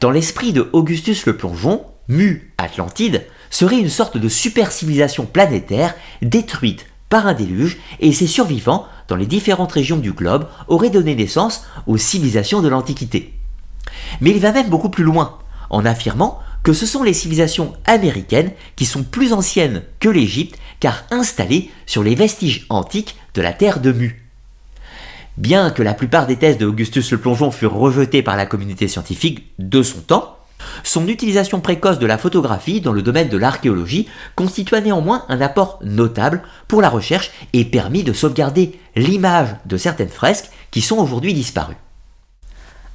Dans 0.00 0.10
l'esprit 0.10 0.52
de 0.52 0.68
Augustus 0.72 1.26
le 1.26 1.36
Plongeon, 1.36 1.84
Mu, 2.08 2.52
Atlantide, 2.58 3.24
serait 3.50 3.78
une 3.78 3.88
sorte 3.88 4.18
de 4.18 4.28
super 4.28 4.72
civilisation 4.72 5.26
planétaire 5.26 5.94
détruite 6.22 6.86
un 7.18 7.34
déluge 7.34 7.78
et 8.00 8.12
ses 8.12 8.26
survivants 8.26 8.86
dans 9.08 9.16
les 9.16 9.26
différentes 9.26 9.72
régions 9.72 9.96
du 9.96 10.12
globe 10.12 10.48
auraient 10.68 10.90
donné 10.90 11.14
naissance 11.14 11.64
aux 11.86 11.96
civilisations 11.96 12.62
de 12.62 12.68
l'Antiquité. 12.68 13.34
Mais 14.20 14.30
il 14.30 14.40
va 14.40 14.52
même 14.52 14.68
beaucoup 14.68 14.88
plus 14.88 15.04
loin, 15.04 15.38
en 15.70 15.84
affirmant 15.84 16.40
que 16.62 16.72
ce 16.72 16.86
sont 16.86 17.02
les 17.02 17.12
civilisations 17.12 17.74
américaines 17.84 18.52
qui 18.74 18.86
sont 18.86 19.02
plus 19.02 19.32
anciennes 19.32 19.82
que 20.00 20.08
l'Égypte 20.08 20.58
car 20.80 21.04
installées 21.10 21.70
sur 21.86 22.02
les 22.02 22.14
vestiges 22.14 22.66
antiques 22.70 23.16
de 23.34 23.42
la 23.42 23.52
terre 23.52 23.80
de 23.80 23.92
Mu. 23.92 24.24
Bien 25.36 25.70
que 25.70 25.82
la 25.82 25.94
plupart 25.94 26.26
des 26.26 26.36
thèses 26.36 26.58
de 26.58 26.66
Augustus 26.66 27.10
le 27.10 27.18
Plongeon 27.18 27.50
furent 27.50 27.74
rejetées 27.74 28.22
par 28.22 28.36
la 28.36 28.46
communauté 28.46 28.88
scientifique 28.88 29.50
de 29.58 29.82
son 29.82 30.00
temps, 30.00 30.38
son 30.82 31.08
utilisation 31.08 31.60
précoce 31.60 31.98
de 31.98 32.06
la 32.06 32.18
photographie 32.18 32.80
dans 32.80 32.92
le 32.92 33.02
domaine 33.02 33.28
de 33.28 33.36
l'archéologie 33.36 34.08
constitua 34.34 34.80
néanmoins 34.80 35.24
un 35.28 35.40
apport 35.40 35.78
notable 35.82 36.42
pour 36.68 36.82
la 36.82 36.88
recherche 36.88 37.30
et 37.52 37.64
permit 37.64 38.04
de 38.04 38.12
sauvegarder 38.12 38.78
l'image 38.96 39.56
de 39.66 39.76
certaines 39.76 40.08
fresques 40.08 40.50
qui 40.70 40.80
sont 40.80 40.96
aujourd'hui 40.96 41.34
disparues. 41.34 41.76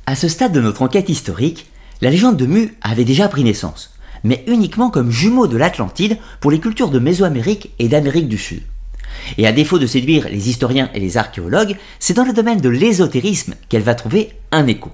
À 0.05 0.15
ce 0.15 0.27
stade 0.27 0.53
de 0.53 0.61
notre 0.61 0.81
enquête 0.81 1.09
historique, 1.09 1.67
la 2.01 2.09
légende 2.09 2.37
de 2.37 2.45
Mu 2.45 2.77
avait 2.81 3.05
déjà 3.05 3.27
pris 3.27 3.43
naissance, 3.43 3.93
mais 4.23 4.43
uniquement 4.47 4.89
comme 4.89 5.11
jumeau 5.11 5.47
de 5.47 5.57
l'Atlantide 5.57 6.17
pour 6.39 6.51
les 6.51 6.59
cultures 6.59 6.89
de 6.89 6.99
Mésoamérique 6.99 7.71
et 7.79 7.87
d'Amérique 7.89 8.27
du 8.27 8.37
Sud. 8.37 8.63
Et 9.37 9.47
à 9.47 9.51
défaut 9.51 9.79
de 9.79 9.85
séduire 9.85 10.27
les 10.29 10.49
historiens 10.49 10.89
et 10.93 10.99
les 10.99 11.17
archéologues, 11.17 11.77
c'est 11.99 12.13
dans 12.13 12.25
le 12.25 12.33
domaine 12.33 12.61
de 12.61 12.69
l'ésotérisme 12.69 13.55
qu'elle 13.67 13.83
va 13.83 13.95
trouver 13.95 14.31
un 14.51 14.67
écho. 14.67 14.91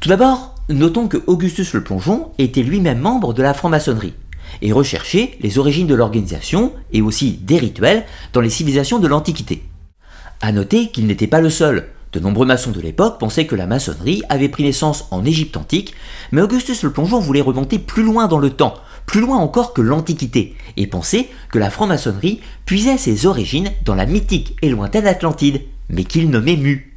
Tout 0.00 0.08
d'abord, 0.08 0.53
notons 0.68 1.08
que 1.08 1.22
Augustus 1.26 1.72
le 1.74 1.84
Plongeon 1.84 2.30
était 2.38 2.62
lui-même 2.62 2.98
membre 2.98 3.34
de 3.34 3.42
la 3.42 3.54
franc-maçonnerie 3.54 4.14
et 4.62 4.72
recherchait 4.72 5.36
les 5.40 5.58
origines 5.58 5.86
de 5.86 5.94
l'organisation 5.94 6.72
et 6.92 7.02
aussi 7.02 7.32
des 7.32 7.58
rituels 7.58 8.04
dans 8.32 8.40
les 8.40 8.50
civilisations 8.50 8.98
de 8.98 9.08
l'Antiquité. 9.08 9.64
À 10.40 10.52
noter 10.52 10.90
qu'il 10.90 11.06
n'était 11.06 11.26
pas 11.26 11.40
le 11.40 11.50
seul. 11.50 11.88
De 12.12 12.20
nombreux 12.20 12.46
maçons 12.46 12.70
de 12.70 12.80
l'époque 12.80 13.18
pensaient 13.18 13.46
que 13.46 13.56
la 13.56 13.66
maçonnerie 13.66 14.22
avait 14.28 14.48
pris 14.48 14.62
naissance 14.62 15.08
en 15.10 15.24
Égypte 15.24 15.56
antique, 15.56 15.94
mais 16.30 16.42
Augustus 16.42 16.82
le 16.82 16.92
Plongeon 16.92 17.18
voulait 17.18 17.40
remonter 17.40 17.78
plus 17.78 18.04
loin 18.04 18.28
dans 18.28 18.38
le 18.38 18.50
temps, 18.50 18.74
plus 19.04 19.20
loin 19.20 19.38
encore 19.38 19.72
que 19.72 19.82
l'Antiquité, 19.82 20.54
et 20.76 20.86
pensait 20.86 21.28
que 21.50 21.58
la 21.58 21.70
franc-maçonnerie 21.70 22.40
puisait 22.66 22.98
ses 22.98 23.26
origines 23.26 23.72
dans 23.84 23.96
la 23.96 24.06
mythique 24.06 24.56
et 24.62 24.70
lointaine 24.70 25.08
Atlantide, 25.08 25.62
mais 25.88 26.04
qu'il 26.04 26.30
nommait 26.30 26.56
Mu. 26.56 26.94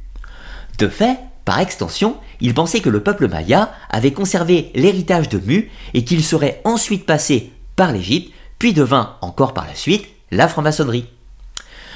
De 0.78 0.88
fait, 0.88 1.18
par 1.44 1.58
extension, 1.58 2.16
il 2.40 2.54
pensait 2.54 2.80
que 2.80 2.90
le 2.90 3.02
peuple 3.02 3.28
maya 3.28 3.72
avait 3.90 4.12
conservé 4.12 4.70
l'héritage 4.74 5.28
de 5.28 5.38
Mu 5.38 5.70
et 5.94 6.04
qu'il 6.04 6.24
serait 6.24 6.60
ensuite 6.64 7.06
passé 7.06 7.52
par 7.76 7.92
l'Égypte, 7.92 8.32
puis 8.58 8.72
devint 8.72 9.16
encore 9.20 9.54
par 9.54 9.66
la 9.66 9.74
suite 9.74 10.06
la 10.30 10.48
franc-maçonnerie. 10.48 11.06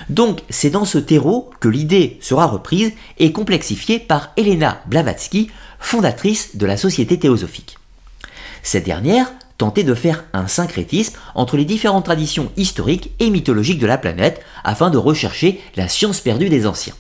Donc 0.09 0.41
c'est 0.49 0.71
dans 0.71 0.85
ce 0.85 0.99
terreau 0.99 1.51
que 1.61 1.69
l'idée 1.69 2.19
sera 2.21 2.47
reprise 2.47 2.93
et 3.19 3.33
complexifiée 3.33 3.99
par 3.99 4.33
Helena 4.37 4.83
Blavatsky, 4.87 5.51
fondatrice 5.79 6.57
de 6.57 6.67
la 6.67 6.77
Société 6.77 7.19
théosophique. 7.19 7.79
Cette 8.63 8.85
dernière 8.85 9.33
tenter 9.59 9.85
de 9.85 9.95
faire 9.95 10.25
un 10.33 10.49
syncrétisme 10.49 11.17
entre 11.35 11.57
les 11.57 11.65
différentes 11.65 12.05
traditions 12.05 12.51
historiques 12.57 13.13
et 13.21 13.31
mythologiques 13.31 13.79
de 13.79 13.87
la 13.87 13.99
planète 13.99 14.41
afin 14.65 14.91
de 14.91 14.99
rechercher 14.99 15.61
la 15.77 15.89
science 15.89 16.21
perdue 16.21 16.49
des 16.49 16.67
anciens. 16.67 16.95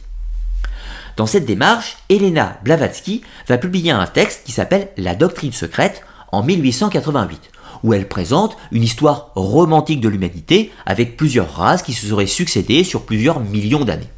Dans 1.17 1.27
cette 1.27 1.45
démarche, 1.45 1.97
Elena 2.09 2.59
Blavatsky 2.65 3.23
va 3.49 3.59
publier 3.59 3.91
un 3.91 4.07
texte 4.07 4.43
qui 4.45 4.53
s'appelle 4.53 4.89
La 4.97 5.15
doctrine 5.15 5.53
secrète 5.53 6.03
en 6.33 6.43
1888, 6.43 7.51
où 7.83 7.93
elle 7.93 8.09
présente 8.09 8.57
une 8.71 8.83
histoire 8.83 9.31
romantique 9.35 10.01
de 10.01 10.09
l'humanité 10.09 10.73
avec 10.87 11.19
plusieurs 11.19 11.55
races 11.55 11.83
qui 11.83 11.93
se 11.93 12.07
seraient 12.07 12.27
succédées 12.27 12.85
sur 12.85 13.05
plusieurs 13.05 13.41
millions 13.41 13.85
d'années. 13.85 14.09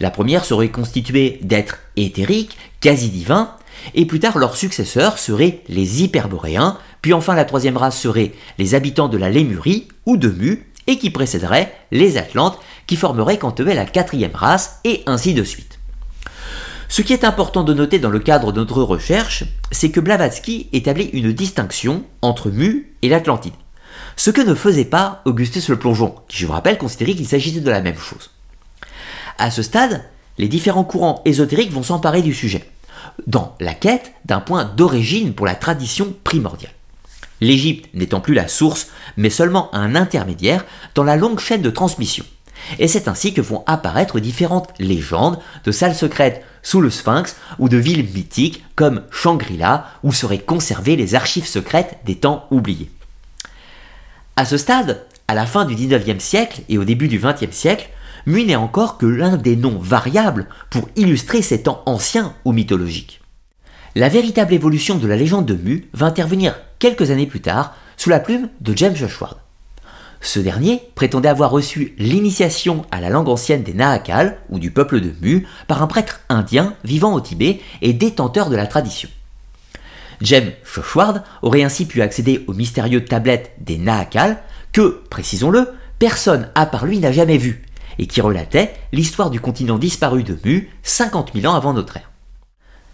La 0.00 0.10
première 0.10 0.44
serait 0.44 0.70
constituée 0.70 1.38
d'êtres 1.42 1.78
éthériques, 1.96 2.56
quasi 2.80 3.08
divins, 3.08 3.52
et 3.94 4.04
plus 4.04 4.20
tard 4.20 4.38
leurs 4.38 4.56
successeurs 4.56 5.18
seraient 5.18 5.60
les 5.68 6.02
hyperboréens, 6.02 6.78
puis 7.02 7.12
enfin 7.12 7.34
la 7.34 7.44
troisième 7.44 7.76
race 7.76 8.00
serait 8.00 8.32
les 8.58 8.74
habitants 8.74 9.08
de 9.08 9.18
la 9.18 9.30
Lémurie 9.30 9.86
ou 10.06 10.16
de 10.16 10.28
Mu, 10.28 10.66
et 10.88 10.98
qui 10.98 11.10
précéderait 11.10 11.72
les 11.92 12.16
Atlantes, 12.16 12.58
qui 12.86 12.96
formeraient 12.96 13.38
quant 13.38 13.50
à 13.50 13.62
eux 13.62 13.74
la 13.74 13.86
quatrième 13.86 14.34
race, 14.34 14.80
et 14.84 15.02
ainsi 15.06 15.34
de 15.34 15.44
suite. 15.44 15.75
Ce 16.88 17.02
qui 17.02 17.12
est 17.12 17.24
important 17.24 17.64
de 17.64 17.74
noter 17.74 17.98
dans 17.98 18.10
le 18.10 18.18
cadre 18.18 18.52
de 18.52 18.60
notre 18.60 18.82
recherche, 18.82 19.44
c'est 19.72 19.90
que 19.90 20.00
Blavatsky 20.00 20.68
établit 20.72 21.10
une 21.12 21.32
distinction 21.32 22.04
entre 22.22 22.50
Mu 22.50 22.96
et 23.02 23.08
l'Atlantide. 23.08 23.54
Ce 24.16 24.30
que 24.30 24.40
ne 24.40 24.54
faisait 24.54 24.84
pas 24.84 25.22
Augustus 25.24 25.68
le 25.68 25.78
Plongeon, 25.78 26.14
qui 26.28 26.38
je 26.38 26.46
vous 26.46 26.52
rappelle 26.52 26.78
considérait 26.78 27.14
qu'il 27.14 27.26
s'agissait 27.26 27.60
de 27.60 27.70
la 27.70 27.80
même 27.80 27.98
chose. 27.98 28.30
À 29.38 29.50
ce 29.50 29.62
stade, 29.62 30.04
les 30.38 30.48
différents 30.48 30.84
courants 30.84 31.22
ésotériques 31.24 31.72
vont 31.72 31.82
s'emparer 31.82 32.22
du 32.22 32.34
sujet, 32.34 32.64
dans 33.26 33.54
la 33.60 33.74
quête 33.74 34.12
d'un 34.24 34.40
point 34.40 34.64
d'origine 34.64 35.34
pour 35.34 35.46
la 35.46 35.54
tradition 35.54 36.14
primordiale. 36.24 36.72
L'Égypte 37.40 37.88
n'étant 37.94 38.20
plus 38.20 38.34
la 38.34 38.48
source, 38.48 38.88
mais 39.16 39.30
seulement 39.30 39.74
un 39.74 39.94
intermédiaire 39.94 40.64
dans 40.94 41.04
la 41.04 41.16
longue 41.16 41.40
chaîne 41.40 41.62
de 41.62 41.70
transmission. 41.70 42.24
Et 42.78 42.88
c'est 42.88 43.08
ainsi 43.08 43.34
que 43.34 43.42
vont 43.42 43.62
apparaître 43.66 44.18
différentes 44.18 44.70
légendes 44.78 45.38
de 45.64 45.72
salles 45.72 45.94
secrètes 45.94 46.42
sous 46.66 46.80
le 46.80 46.90
Sphinx 46.90 47.36
ou 47.60 47.68
de 47.68 47.76
villes 47.76 48.08
mythiques 48.12 48.64
comme 48.74 49.02
Shangri-La 49.12 49.86
où 50.02 50.12
seraient 50.12 50.40
conservées 50.40 50.96
les 50.96 51.14
archives 51.14 51.46
secrètes 51.46 52.00
des 52.04 52.16
temps 52.16 52.48
oubliés. 52.50 52.90
À 54.34 54.44
ce 54.44 54.56
stade, 54.56 55.06
à 55.28 55.34
la 55.34 55.46
fin 55.46 55.64
du 55.64 55.76
19e 55.76 56.18
siècle 56.18 56.62
et 56.68 56.76
au 56.76 56.82
début 56.82 57.06
du 57.06 57.20
20e 57.20 57.52
siècle, 57.52 57.88
Mu 58.26 58.44
n'est 58.44 58.56
encore 58.56 58.98
que 58.98 59.06
l'un 59.06 59.36
des 59.36 59.54
noms 59.54 59.78
variables 59.78 60.48
pour 60.68 60.88
illustrer 60.96 61.40
ces 61.40 61.62
temps 61.62 61.84
anciens 61.86 62.34
ou 62.44 62.50
mythologiques. 62.50 63.20
La 63.94 64.08
véritable 64.08 64.52
évolution 64.52 64.96
de 64.96 65.06
la 65.06 65.14
légende 65.14 65.46
de 65.46 65.54
Mu 65.54 65.88
va 65.92 66.06
intervenir 66.06 66.56
quelques 66.80 67.12
années 67.12 67.28
plus 67.28 67.42
tard 67.42 67.76
sous 67.96 68.10
la 68.10 68.18
plume 68.18 68.48
de 68.60 68.76
James 68.76 68.96
Joshua. 68.96 69.45
Ce 70.26 70.40
dernier 70.40 70.82
prétendait 70.96 71.28
avoir 71.28 71.52
reçu 71.52 71.94
l'initiation 71.98 72.84
à 72.90 73.00
la 73.00 73.10
langue 73.10 73.28
ancienne 73.28 73.62
des 73.62 73.74
Nahakal, 73.74 74.38
ou 74.50 74.58
du 74.58 74.72
peuple 74.72 75.00
de 75.00 75.12
Mu, 75.22 75.46
par 75.68 75.84
un 75.84 75.86
prêtre 75.86 76.18
indien 76.28 76.74
vivant 76.82 77.14
au 77.14 77.20
Tibet 77.20 77.60
et 77.80 77.92
détenteur 77.92 78.50
de 78.50 78.56
la 78.56 78.66
tradition. 78.66 79.08
Jem 80.20 80.50
Shoshward 80.64 81.22
aurait 81.42 81.62
ainsi 81.62 81.86
pu 81.86 82.02
accéder 82.02 82.42
aux 82.48 82.54
mystérieuses 82.54 83.04
tablettes 83.04 83.52
des 83.60 83.78
Nahakal 83.78 84.38
que, 84.72 85.00
précisons-le, 85.10 85.68
personne 86.00 86.48
à 86.56 86.66
part 86.66 86.86
lui 86.86 86.98
n'a 86.98 87.12
jamais 87.12 87.38
vu, 87.38 87.62
et 88.00 88.08
qui 88.08 88.20
relatait 88.20 88.74
l'histoire 88.90 89.30
du 89.30 89.38
continent 89.38 89.78
disparu 89.78 90.24
de 90.24 90.36
Mu 90.44 90.72
50 90.82 91.34
000 91.36 91.46
ans 91.46 91.54
avant 91.54 91.72
notre 91.72 91.98
ère. 91.98 92.10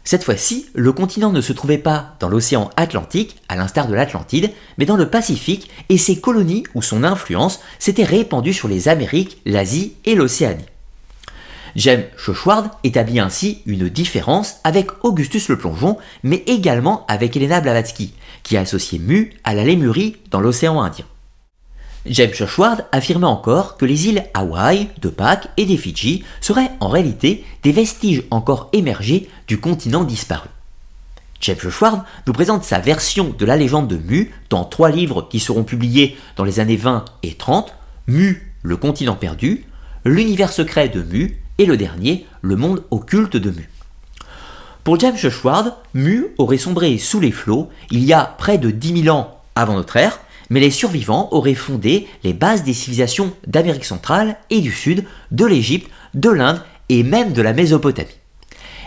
Cette 0.05 0.25
fois-ci, 0.25 0.67
le 0.75 0.93
continent 0.93 1.31
ne 1.31 1.41
se 1.41 1.53
trouvait 1.53 1.79
pas 1.79 2.17
dans 2.19 2.29
l'océan 2.29 2.71
Atlantique, 2.77 3.37
à 3.49 3.55
l'instar 3.55 3.87
de 3.87 3.95
l'Atlantide, 3.95 4.51
mais 4.77 4.85
dans 4.85 4.97
le 4.97 5.09
Pacifique, 5.09 5.71
et 5.89 5.99
ses 5.99 6.21
colonies 6.21 6.65
ou 6.75 6.83
son 6.83 7.05
influence 7.05 7.61
s'étaient 7.79 8.03
répandues 8.05 8.53
sur 8.53 8.69
les 8.69 8.89
Amériques, 8.89 9.41
l'Asie 9.47 9.95
et 10.05 10.15
l'Océanie. 10.15 10.67
James 11.77 12.05
Chochward 12.17 12.71
établit 12.85 13.21
ainsi 13.21 13.63
une 13.65 13.89
différence 13.89 14.57
avec 14.65 15.05
Augustus 15.05 15.49
le 15.49 15.57
Plongeon, 15.57 15.97
mais 16.23 16.43
également 16.47 17.07
avec 17.07 17.37
Elena 17.37 17.61
Blavatsky, 17.61 18.13
qui 18.43 18.57
associait 18.57 18.99
Mu 18.99 19.33
à 19.45 19.55
la 19.55 19.65
Lémurie 19.65 20.17
dans 20.31 20.41
l'océan 20.41 20.83
Indien. 20.83 21.07
James 22.07 22.33
Churchward 22.33 22.85
affirmait 22.91 23.27
encore 23.27 23.77
que 23.77 23.85
les 23.85 24.09
îles 24.09 24.25
Hawaï, 24.35 24.89
de 25.01 25.09
Pâques 25.09 25.49
et 25.57 25.67
des 25.67 25.77
Fidji 25.77 26.25
seraient 26.41 26.73
en 26.81 26.89
réalité 26.89 27.45
des 27.63 27.71
vestiges 27.71 28.25
encore 28.31 28.71
émergés 28.73 29.29
du 29.47 29.61
continent 29.61 30.03
disparu. 30.03 30.49
James 31.41 31.59
Churchward 31.59 32.03
nous 32.27 32.33
présente 32.33 32.65
sa 32.65 32.81
version 32.81 33.35
de 33.37 33.45
la 33.45 33.57
légende 33.57 33.89
de 33.89 33.97
Mu 33.97 34.33
dans 34.51 34.65
trois 34.65 34.91
livres 34.91 35.29
qui 35.31 35.39
seront 35.39 35.65
publiés 35.65 36.17
dans 36.37 36.45
les 36.45 36.59
années 36.59 36.77
20 36.77 37.05
et 37.23 37.35
30, 37.35 37.73
Mu, 38.09 38.53
le 38.63 38.77
continent 38.77 39.17
perdu, 39.17 39.65
l'univers 40.05 40.53
secret 40.53 40.89
de 40.89 41.03
Mu 41.03 41.39
et 41.59 41.67
le 41.67 41.77
dernier, 41.77 42.27
le 42.43 42.57
monde 42.57 42.83
occulte 42.91 43.37
de 43.37 43.51
Mu. 43.51 43.69
Pour 44.83 44.99
James 44.99 45.17
Churchward, 45.17 45.75
Mu 45.95 46.27
aurait 46.39 46.59
sombré 46.59 46.99
sous 46.99 47.21
les 47.21 47.31
flots 47.31 47.71
il 47.93 48.03
y 48.05 48.13
a 48.13 48.25
près 48.25 48.59
de 48.59 48.71
10 48.71 49.05
000 49.05 49.17
ans 49.17 49.41
avant 49.55 49.75
notre 49.75 49.97
ère, 49.97 50.19
mais 50.53 50.61
les 50.61 50.71
survivants 50.71 51.29
auraient 51.31 51.55
fondé 51.55 52.07
les 52.25 52.35
bases 52.35 52.63
des 52.63 52.75
civilisations 52.75 53.33
d'Amérique 53.47 53.87
centrale 53.87 54.37
et 54.51 54.61
du 54.61 54.71
Sud, 54.71 55.05
de 55.31 55.47
l'Égypte, 55.47 55.91
de 56.13 56.29
l'Inde 56.29 56.61
et 56.91 57.03
même 57.03 57.33
de 57.33 57.41
la 57.41 57.55
Mésopotamie. 57.55 58.11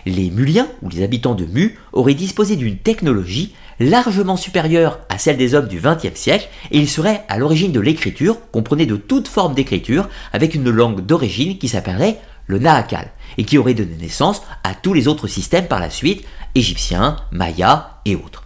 Les 0.06 0.30
Muliens, 0.30 0.68
ou 0.84 0.90
les 0.90 1.02
habitants 1.02 1.34
de 1.34 1.46
Mu, 1.46 1.80
auraient 1.92 2.14
disposé 2.14 2.56
d'une 2.56 2.78
technologie 2.78 3.56
largement 3.80 4.38
supérieure 4.38 5.00
à 5.10 5.18
celle 5.18 5.38
des 5.38 5.56
hommes 5.56 5.68
du 5.68 5.82
XXe 5.82 6.14
siècle, 6.14 6.50
et 6.70 6.78
ils 6.78 6.88
seraient 6.88 7.24
à 7.30 7.40
l'origine 7.40 7.72
de 7.72 7.80
l'écriture, 7.80 8.38
comprenait 8.52 8.86
de 8.86 8.96
toute 8.96 9.28
forme 9.28 9.56
d'écriture, 9.56 10.08
avec 10.34 10.54
une 10.54 10.70
langue 10.70 11.04
d'origine 11.04 11.58
qui 11.58 11.68
s'appellerait 11.68 12.20
le 12.46 12.60
Nahakal, 12.60 13.10
et 13.40 13.44
qui 13.44 13.58
aurait 13.58 13.74
donné 13.74 13.96
naissance 13.96 14.44
à 14.64 14.76
tous 14.76 14.94
les 14.94 15.08
autres 15.08 15.28
systèmes 15.28 15.66
par 15.66 15.80
la 15.80 15.90
suite, 15.90 16.28
égyptiens, 16.54 17.16
mayas 17.32 17.90
et 18.06 18.16
autres. 18.16 18.45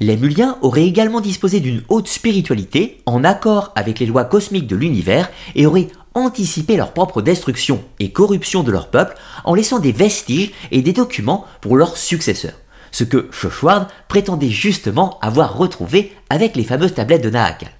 Les 0.00 0.16
Muliens 0.16 0.58
auraient 0.62 0.86
également 0.86 1.20
disposé 1.20 1.58
d'une 1.58 1.82
haute 1.88 2.06
spiritualité 2.06 3.02
en 3.04 3.24
accord 3.24 3.72
avec 3.74 3.98
les 3.98 4.06
lois 4.06 4.24
cosmiques 4.24 4.68
de 4.68 4.76
l'univers 4.76 5.28
et 5.56 5.66
auraient 5.66 5.88
anticipé 6.14 6.76
leur 6.76 6.92
propre 6.92 7.20
destruction 7.20 7.82
et 7.98 8.12
corruption 8.12 8.62
de 8.62 8.70
leur 8.70 8.90
peuple 8.90 9.16
en 9.44 9.54
laissant 9.54 9.80
des 9.80 9.90
vestiges 9.90 10.52
et 10.70 10.82
des 10.82 10.92
documents 10.92 11.46
pour 11.60 11.76
leurs 11.76 11.96
successeurs. 11.96 12.60
Ce 12.92 13.02
que 13.02 13.28
Shoshward 13.32 13.88
prétendait 14.06 14.50
justement 14.50 15.18
avoir 15.20 15.58
retrouvé 15.58 16.12
avec 16.30 16.54
les 16.54 16.64
fameuses 16.64 16.94
tablettes 16.94 17.24
de 17.24 17.30
Nahakal. 17.30 17.70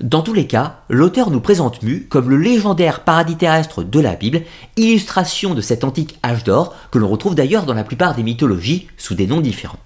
Dans 0.00 0.22
tous 0.22 0.32
les 0.32 0.46
cas, 0.46 0.80
l'auteur 0.88 1.30
nous 1.30 1.40
présente 1.40 1.82
Mu 1.82 2.06
comme 2.08 2.30
le 2.30 2.36
légendaire 2.36 3.00
paradis 3.00 3.36
terrestre 3.36 3.82
de 3.82 4.00
la 4.00 4.14
Bible, 4.14 4.42
illustration 4.76 5.54
de 5.54 5.60
cet 5.60 5.82
antique 5.82 6.18
âge 6.24 6.44
d'or 6.44 6.74
que 6.92 6.98
l'on 6.98 7.08
retrouve 7.08 7.34
d'ailleurs 7.34 7.66
dans 7.66 7.74
la 7.74 7.84
plupart 7.84 8.14
des 8.14 8.22
mythologies 8.22 8.86
sous 8.96 9.14
des 9.14 9.26
noms 9.26 9.40
différents 9.40 9.78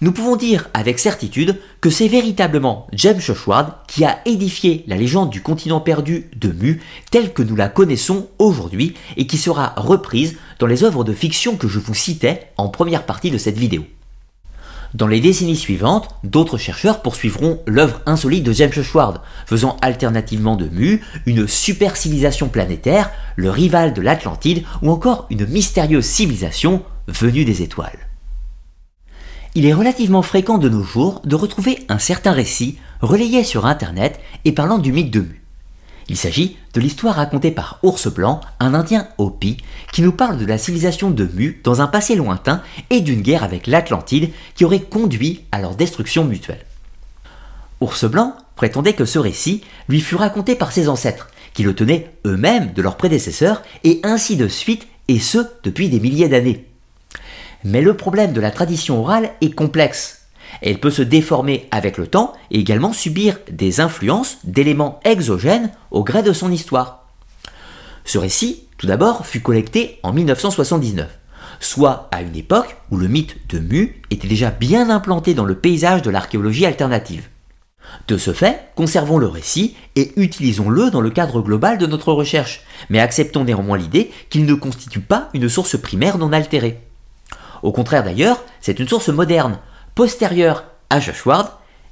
nous 0.00 0.12
pouvons 0.12 0.36
dire 0.36 0.68
avec 0.74 0.98
certitude 0.98 1.60
que 1.80 1.88
c'est 1.88 2.08
véritablement 2.08 2.86
James 2.92 3.20
Shoshward 3.20 3.74
qui 3.86 4.04
a 4.04 4.18
édifié 4.26 4.84
la 4.86 4.96
légende 4.96 5.30
du 5.30 5.40
continent 5.40 5.80
perdu 5.80 6.26
de 6.36 6.50
Mu 6.50 6.82
telle 7.10 7.32
que 7.32 7.42
nous 7.42 7.56
la 7.56 7.68
connaissons 7.68 8.28
aujourd'hui 8.38 8.94
et 9.16 9.26
qui 9.26 9.38
sera 9.38 9.72
reprise 9.76 10.36
dans 10.58 10.66
les 10.66 10.82
œuvres 10.82 11.04
de 11.04 11.12
fiction 11.12 11.56
que 11.56 11.68
je 11.68 11.78
vous 11.78 11.94
citais 11.94 12.48
en 12.56 12.68
première 12.68 13.06
partie 13.06 13.30
de 13.30 13.38
cette 13.38 13.58
vidéo. 13.58 13.84
Dans 14.94 15.08
les 15.08 15.20
décennies 15.20 15.56
suivantes, 15.56 16.08
d'autres 16.22 16.58
chercheurs 16.58 17.02
poursuivront 17.02 17.60
l'œuvre 17.66 18.00
insolite 18.06 18.44
de 18.44 18.52
James 18.52 18.72
Shoshward, 18.72 19.20
faisant 19.46 19.76
alternativement 19.82 20.54
de 20.54 20.68
Mu 20.68 21.02
une 21.26 21.48
super 21.48 21.96
civilisation 21.96 22.48
planétaire, 22.48 23.10
le 23.36 23.50
rival 23.50 23.92
de 23.92 24.00
l'Atlantide 24.00 24.64
ou 24.82 24.90
encore 24.90 25.26
une 25.30 25.46
mystérieuse 25.46 26.04
civilisation 26.04 26.82
venue 27.08 27.44
des 27.44 27.62
étoiles 27.62 27.98
il 29.54 29.66
est 29.66 29.72
relativement 29.72 30.22
fréquent 30.22 30.58
de 30.58 30.68
nos 30.68 30.82
jours 30.82 31.20
de 31.24 31.36
retrouver 31.36 31.78
un 31.88 31.98
certain 31.98 32.32
récit 32.32 32.78
relayé 33.00 33.44
sur 33.44 33.66
Internet 33.66 34.18
et 34.44 34.52
parlant 34.52 34.78
du 34.78 34.92
mythe 34.92 35.12
de 35.12 35.20
Mu. 35.20 35.42
Il 36.08 36.16
s'agit 36.16 36.58
de 36.74 36.80
l'histoire 36.80 37.14
racontée 37.14 37.50
par 37.50 37.78
Ours 37.82 38.12
Blanc, 38.12 38.40
un 38.60 38.74
Indien 38.74 39.08
Hopi, 39.16 39.56
qui 39.92 40.02
nous 40.02 40.12
parle 40.12 40.38
de 40.38 40.44
la 40.44 40.58
civilisation 40.58 41.10
de 41.10 41.24
Mu 41.24 41.60
dans 41.64 41.80
un 41.80 41.86
passé 41.86 42.14
lointain 42.14 42.62
et 42.90 43.00
d'une 43.00 43.22
guerre 43.22 43.44
avec 43.44 43.66
l'Atlantide 43.66 44.30
qui 44.54 44.64
aurait 44.64 44.82
conduit 44.82 45.44
à 45.52 45.60
leur 45.60 45.76
destruction 45.76 46.24
mutuelle. 46.24 46.64
Ours 47.80 48.04
Blanc 48.04 48.36
prétendait 48.56 48.92
que 48.92 49.04
ce 49.04 49.18
récit 49.18 49.62
lui 49.88 50.00
fut 50.00 50.16
raconté 50.16 50.56
par 50.56 50.72
ses 50.72 50.88
ancêtres, 50.88 51.28
qui 51.54 51.62
le 51.62 51.74
tenaient 51.74 52.10
eux-mêmes 52.26 52.72
de 52.72 52.82
leurs 52.82 52.96
prédécesseurs, 52.96 53.62
et 53.84 54.00
ainsi 54.02 54.36
de 54.36 54.48
suite, 54.48 54.86
et 55.08 55.18
ce 55.20 55.38
depuis 55.62 55.88
des 55.88 56.00
milliers 56.00 56.28
d'années. 56.28 56.66
Mais 57.64 57.80
le 57.80 57.96
problème 57.96 58.32
de 58.32 58.40
la 58.40 58.50
tradition 58.50 59.00
orale 59.00 59.30
est 59.40 59.54
complexe. 59.54 60.26
Elle 60.60 60.78
peut 60.78 60.90
se 60.90 61.02
déformer 61.02 61.66
avec 61.70 61.98
le 61.98 62.06
temps 62.06 62.34
et 62.50 62.60
également 62.60 62.92
subir 62.92 63.38
des 63.50 63.80
influences 63.80 64.38
d'éléments 64.44 65.00
exogènes 65.04 65.70
au 65.90 66.04
gré 66.04 66.22
de 66.22 66.32
son 66.32 66.52
histoire. 66.52 67.08
Ce 68.04 68.18
récit, 68.18 68.68
tout 68.76 68.86
d'abord, 68.86 69.26
fut 69.26 69.40
collecté 69.40 69.98
en 70.02 70.12
1979, 70.12 71.08
soit 71.58 72.08
à 72.12 72.20
une 72.20 72.36
époque 72.36 72.76
où 72.90 72.98
le 72.98 73.08
mythe 73.08 73.36
de 73.48 73.58
Mu 73.58 74.02
était 74.10 74.28
déjà 74.28 74.50
bien 74.50 74.90
implanté 74.90 75.32
dans 75.32 75.46
le 75.46 75.58
paysage 75.58 76.02
de 76.02 76.10
l'archéologie 76.10 76.66
alternative. 76.66 77.28
De 78.08 78.18
ce 78.18 78.32
fait, 78.32 78.68
conservons 78.74 79.18
le 79.18 79.26
récit 79.26 79.74
et 79.96 80.12
utilisons-le 80.16 80.90
dans 80.90 81.00
le 81.00 81.10
cadre 81.10 81.40
global 81.40 81.78
de 81.78 81.86
notre 81.86 82.12
recherche, 82.12 82.62
mais 82.90 82.98
acceptons 82.98 83.44
néanmoins 83.44 83.78
l'idée 83.78 84.10
qu'il 84.28 84.44
ne 84.44 84.54
constitue 84.54 85.00
pas 85.00 85.30
une 85.32 85.48
source 85.48 85.78
primaire 85.78 86.18
non 86.18 86.32
altérée. 86.32 86.83
Au 87.64 87.72
contraire 87.72 88.04
d'ailleurs, 88.04 88.44
c'est 88.60 88.78
une 88.78 88.86
source 88.86 89.08
moderne, 89.08 89.58
postérieure 89.94 90.64
à 90.90 91.00
Joshward, 91.00 91.48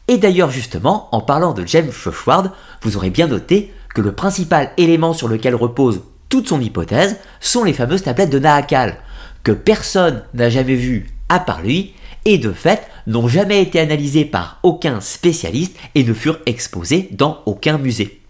et 0.07 0.19
d'ailleurs 0.19 0.51
justement, 0.51 1.09
en 1.13 1.23
parlant 1.23 1.55
de 1.55 1.67
James 1.67 1.91
Joshward, 1.91 2.51
vous 2.83 2.99
aurez 2.99 3.09
bien 3.09 3.27
noté 3.27 3.73
que 3.95 4.03
le 4.03 4.13
principal 4.13 4.71
élément 4.77 5.15
sur 5.15 5.29
lequel 5.29 5.55
repose 5.55 6.03
toute 6.29 6.47
son 6.47 6.61
hypothèse 6.61 7.17
sont 7.41 7.65
les 7.65 7.73
fameuses 7.73 8.03
tablettes 8.03 8.29
de 8.29 8.39
Nahakal, 8.39 8.99
que 9.45 9.53
personne 9.53 10.23
n'a 10.35 10.51
jamais 10.51 10.75
vues 10.75 11.09
à 11.31 11.41
part 11.41 11.63
lui, 11.63 11.95
et 12.27 12.37
de 12.37 12.53
fait 12.53 12.87
n'ont 13.07 13.27
jamais 13.27 13.63
été 13.63 13.81
analysées 13.81 14.27
par 14.27 14.59
aucun 14.63 15.01
spécialiste 15.01 15.75
et 15.95 16.05
ne 16.05 16.13
furent 16.13 16.41
exposées 16.45 17.09
dans 17.13 17.41
aucun 17.47 17.79
musée. 17.79 18.21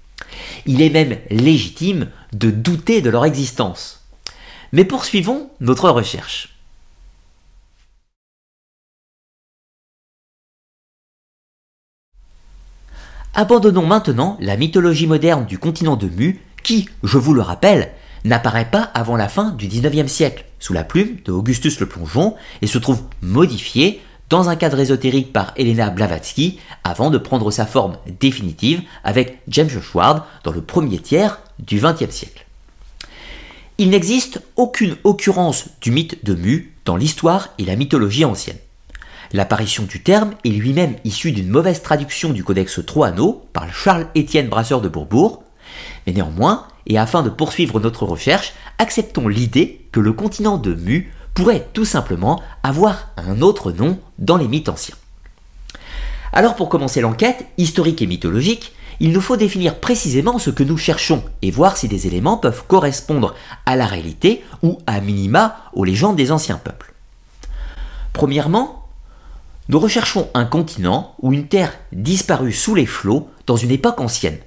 Il 0.65 0.81
est 0.81 0.91
même 0.91 1.17
légitime 1.29 2.07
de 2.33 2.53
douter 2.53 3.01
de 3.01 3.11
leur 3.11 3.25
existence. 3.25 4.07
Mais 4.71 4.85
poursuivons 4.85 5.51
notre 5.61 5.91
recherche. 5.91 6.52
Abandonnons 13.35 13.87
maintenant 13.87 14.37
la 14.41 14.59
mythologie 14.59 15.07
moderne 15.07 15.47
du 15.47 15.57
continent 15.57 15.97
de 15.97 16.07
Mu, 16.07 16.39
qui, 16.63 16.91
je 17.03 17.17
vous 17.17 17.33
le 17.33 17.41
rappelle, 17.41 17.93
n'apparaît 18.25 18.71
pas 18.71 18.91
avant 18.93 19.17
la 19.17 19.29
fin 19.29 19.53
du 19.53 19.69
19e 19.69 20.07
siècle, 20.07 20.45
sous 20.59 20.75
la 20.75 20.85
plume 20.85 21.17
de 21.25 21.33
Augustus 21.33 21.81
le 21.81 21.87
Plongeon, 21.87 22.35
et 22.61 22.67
se 22.67 22.77
trouve 22.77 23.01
modifié 23.23 24.03
dans 24.29 24.51
un 24.51 24.57
cadre 24.57 24.81
ésotérique 24.81 25.33
par 25.33 25.55
Elena 25.57 25.89
Blavatsky, 25.89 26.59
avant 26.85 27.09
de 27.09 27.17
prendre 27.17 27.51
sa 27.51 27.65
forme 27.65 27.97
définitive 28.21 28.83
avec 29.03 29.39
James 29.49 29.71
Schwartz 29.71 30.23
dans 30.45 30.53
le 30.53 30.61
premier 30.61 30.99
tiers 30.99 31.41
du 31.59 31.81
XXe 31.81 32.11
siècle. 32.11 32.45
Il 33.79 33.89
n'existe 33.89 34.43
aucune 34.57 34.97
occurrence 35.05 35.71
du 35.81 35.91
mythe 35.91 36.23
de 36.23 36.35
Mu 36.35 36.75
dans 36.85 36.97
l'histoire 36.97 37.49
et 37.57 37.65
la 37.65 37.77
mythologie 37.77 38.27
ancienne. 38.27 38.59
L'apparition 39.33 39.85
du 39.85 40.03
terme 40.03 40.33
est 40.45 40.51
lui-même 40.51 40.95
issu 41.05 41.33
d'une 41.33 41.49
mauvaise 41.49 41.81
traduction 41.81 42.31
du 42.31 42.45
codex 42.45 42.81
Troano 42.85 43.47
par 43.55 43.73
Charles-Étienne 43.73 44.49
Brasseur 44.49 44.83
de 44.83 44.89
Bourbourg, 44.89 45.43
mais 46.07 46.13
néanmoins, 46.13 46.67
et 46.87 46.99
afin 46.99 47.23
de 47.23 47.31
poursuivre 47.31 47.81
notre 47.81 48.05
recherche, 48.05 48.53
acceptons 48.79 49.29
l'idée 49.29 49.87
que 49.91 50.01
le 50.01 50.13
continent 50.13 50.59
de 50.59 50.75
Mu 50.75 51.13
pourrait 51.33 51.67
tout 51.73 51.87
simplement 51.87 52.43
avoir 52.63 53.09
un 53.17 53.41
autre 53.41 53.73
nom 53.73 53.99
dans 54.19 54.37
les 54.37 54.49
mythes 54.49 54.69
anciens. 54.69 54.97
Alors 56.35 56.55
pour 56.55 56.69
commencer 56.69 57.01
l'enquête, 57.01 57.47
historique 57.57 58.03
et 58.03 58.07
mythologique, 58.07 58.75
il 59.01 59.13
nous 59.13 59.21
faut 59.23 59.39
définir 59.39 59.81
précisément 59.81 60.39
ce 60.39 60.51
que 60.51 60.63
nous 60.63 60.77
cherchons 60.77 61.25
et 61.41 61.51
voir 61.51 61.79
si 61.79 61.89
des 61.89 62.07
éléments 62.07 62.37
peuvent 62.37 62.65
correspondre 62.69 63.35
à 63.65 63.77
la 63.77 63.87
réalité 63.87 64.45
ou 64.63 64.79
à 64.87 65.01
minima 65.01 65.57
aux 65.73 65.85
légendes 65.85 66.17
des 66.17 66.33
anciens 66.33 66.61
peuples. 66.63 66.93
Premièrement, 68.13 68.82
nous 69.69 69.79
recherchons 69.79 70.29
un 70.35 70.45
continent 70.45 71.15
ou 71.21 71.33
une 71.33 71.47
terre 71.47 71.73
disparue 71.93 72.53
sous 72.53 72.75
les 72.75 72.87
flots 72.87 73.31
dans 73.47 73.57
une 73.57 73.71
époque 73.71 74.01
ancienne, 74.01 74.39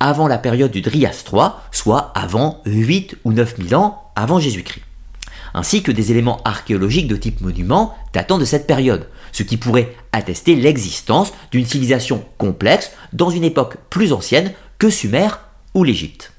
avant 0.00 0.28
la 0.28 0.38
période 0.38 0.70
du 0.70 0.82
Drias 0.82 1.24
III, 1.32 1.50
soit 1.72 2.12
avant 2.14 2.60
8 2.66 3.16
ou 3.24 3.32
9 3.32 3.56
000 3.68 3.80
ans 3.80 4.10
avant 4.14 4.38
Jésus-Christ, 4.38 4.82
ainsi 5.54 5.82
que 5.82 5.90
des 5.90 6.10
éléments 6.10 6.42
archéologiques 6.44 7.08
de 7.08 7.16
type 7.16 7.40
monument 7.40 7.94
datant 8.12 8.38
de 8.38 8.44
cette 8.44 8.66
période, 8.66 9.08
ce 9.32 9.42
qui 9.42 9.56
pourrait 9.56 9.96
attester 10.12 10.54
l'existence 10.54 11.32
d'une 11.50 11.66
civilisation 11.66 12.24
complexe 12.36 12.92
dans 13.12 13.30
une 13.30 13.44
époque 13.44 13.76
plus 13.88 14.12
ancienne 14.12 14.52
que 14.78 14.90
Sumer 14.90 15.28
ou 15.74 15.82
l'Égypte. 15.82 16.32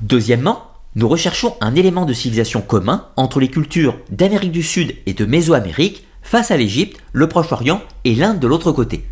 Deuxièmement, 0.00 0.70
nous 0.94 1.08
recherchons 1.08 1.56
un 1.60 1.74
élément 1.74 2.06
de 2.06 2.14
civilisation 2.14 2.62
commun 2.62 3.06
entre 3.16 3.38
les 3.38 3.50
cultures 3.50 3.98
d'Amérique 4.10 4.52
du 4.52 4.62
Sud 4.62 4.94
et 5.04 5.12
de 5.12 5.26
Mésoamérique 5.26 6.05
face 6.26 6.50
à 6.50 6.56
l'Égypte, 6.56 6.98
le 7.12 7.28
Proche-Orient 7.28 7.80
et 8.04 8.16
l'Inde 8.16 8.40
de 8.40 8.48
l'autre 8.48 8.72
côté, 8.72 9.04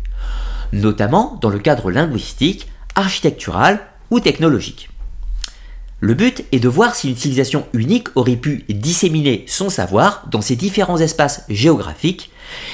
notamment 0.73 1.39
dans 1.41 1.49
le 1.49 1.59
cadre 1.59 1.89
linguistique, 1.89 2.67
architectural 2.93 3.79
ou 4.11 4.19
technologique. 4.19 4.89
Le 6.01 6.13
but 6.13 6.43
est 6.51 6.59
de 6.59 6.67
voir 6.67 6.93
si 6.93 7.09
une 7.09 7.15
civilisation 7.15 7.65
unique 7.71 8.09
aurait 8.15 8.35
pu 8.35 8.65
disséminer 8.67 9.45
son 9.47 9.69
savoir 9.69 10.27
dans 10.29 10.41
ces 10.41 10.57
différents 10.57 10.99
espaces 10.99 11.45
géographiques, 11.47 12.31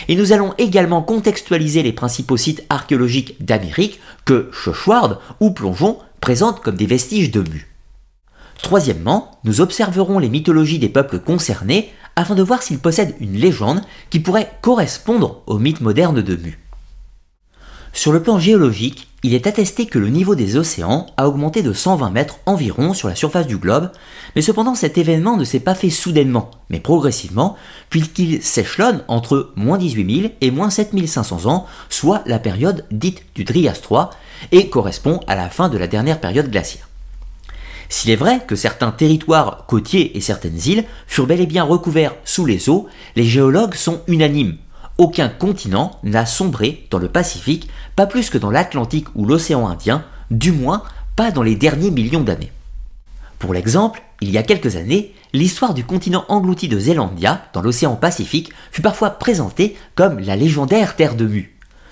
et 0.08 0.16
nous 0.16 0.34
allons 0.34 0.56
également 0.58 1.04
contextualiser 1.04 1.84
les 1.84 1.94
principaux 1.94 2.36
sites 2.36 2.66
archéologiques 2.70 3.46
d'Amérique 3.46 4.00
que 4.26 4.50
Chauchard 4.52 5.22
ou 5.40 5.52
Plongeon 5.52 6.00
présentent 6.20 6.62
comme 6.62 6.76
des 6.76 6.88
vestiges 6.88 7.30
de 7.30 7.42
Mu. 7.42 7.68
Troisièmement, 8.62 9.40
nous 9.44 9.62
observerons 9.62 10.20
les 10.20 10.30
mythologies 10.30 10.80
des 10.80 10.90
peuples 10.90 11.20
concernés 11.20 11.92
afin 12.16 12.36
de 12.36 12.44
voir 12.44 12.62
s'ils 12.62 12.80
possèdent 12.80 13.16
une 13.20 13.34
légende 13.34 13.82
qui 14.10 14.20
pourrait 14.20 14.52
correspondre 14.62 15.42
au 15.48 15.60
mythe 15.60 15.82
moderne 15.82 16.22
de 16.22 16.36
Mu. 16.36 16.60
Sur 17.94 18.14
le 18.14 18.24
plan 18.24 18.40
géologique, 18.40 19.10
il 19.24 19.36
est 19.36 19.48
attesté 19.48 19.86
que 19.86 20.00
le 20.00 20.08
niveau 20.08 20.34
des 20.34 20.56
océans 20.56 21.08
a 21.18 21.28
augmenté 21.28 21.62
de 21.62 21.74
120 21.74 22.10
mètres 22.10 22.40
environ 22.46 22.94
sur 22.94 23.08
la 23.08 23.16
surface 23.16 23.48
du 23.48 23.58
globe, 23.58 23.92
mais 24.36 24.42
cependant 24.42 24.76
cet 24.76 24.98
événement 24.98 25.38
ne 25.38 25.44
s'est 25.44 25.60
pas 25.60 25.76
fait 25.76 25.90
soudainement, 25.90 26.50
mais 26.70 26.80
progressivement, 26.80 27.56
puisqu'il 27.90 28.42
s'échelonne 28.42 29.04
entre 29.08 29.52
moins 29.56 29.78
18 29.78 30.22
000 30.22 30.34
et 30.42 30.52
moins 30.52 30.70
7500 30.70 31.46
ans, 31.46 31.68
soit 31.90 32.24
la 32.26 32.40
période 32.40 32.86
dite 32.92 33.24
du 33.36 33.44
Drias 33.44 33.80
III, 33.90 34.06
et 34.52 34.70
correspond 34.70 35.20
à 35.28 35.36
la 35.36 35.50
fin 35.50 35.70
de 35.70 35.78
la 35.78 35.88
dernière 35.88 36.20
période 36.20 36.50
glaciaire. 36.50 36.88
S'il 37.92 38.10
est 38.10 38.16
vrai 38.16 38.42
que 38.48 38.56
certains 38.56 38.92
territoires 38.92 39.66
côtiers 39.68 40.18
et 40.18 40.22
certaines 40.22 40.60
îles 40.66 40.86
furent 41.06 41.28
bel 41.28 41.42
et 41.42 41.46
bien 41.46 41.64
recouverts 41.64 42.16
sous 42.26 42.48
les 42.48 42.70
eaux, 42.70 42.88
les 43.16 43.26
géologues 43.26 43.76
sont 43.76 44.02
unanimes 44.08 44.58
aucun 45.02 45.30
continent 45.30 45.98
n'a 46.04 46.28
sombré 46.28 46.86
dans 46.92 47.00
le 47.00 47.08
Pacifique, 47.08 47.68
pas 47.96 48.06
plus 48.06 48.30
que 48.30 48.38
dans 48.38 48.52
l'Atlantique 48.52 49.08
ou 49.16 49.26
l'océan 49.26 49.68
Indien, 49.68 50.06
du 50.30 50.52
moins 50.52 50.84
pas 51.16 51.32
dans 51.32 51.42
les 51.42 51.56
derniers 51.56 51.90
millions 51.90 52.22
d'années. 52.22 52.52
Pour 53.40 53.54
l'exemple, 53.54 54.04
il 54.22 54.30
y 54.30 54.38
a 54.38 54.44
quelques 54.44 54.76
années, 54.76 55.16
l'histoire 55.34 55.74
du 55.74 55.84
continent 55.84 56.24
englouti 56.30 56.68
de 56.68 56.78
Zélandia, 56.78 57.42
dans 57.54 57.64
l'océan 57.64 57.96
Pacifique, 57.96 58.52
fut 58.72 58.84
parfois 58.84 59.10
présentée 59.10 59.76
comme 59.96 60.20
la 60.20 60.36
légendaire 60.36 60.96
Terre 60.96 61.16
de 61.16 61.26
Mu. 61.26 61.51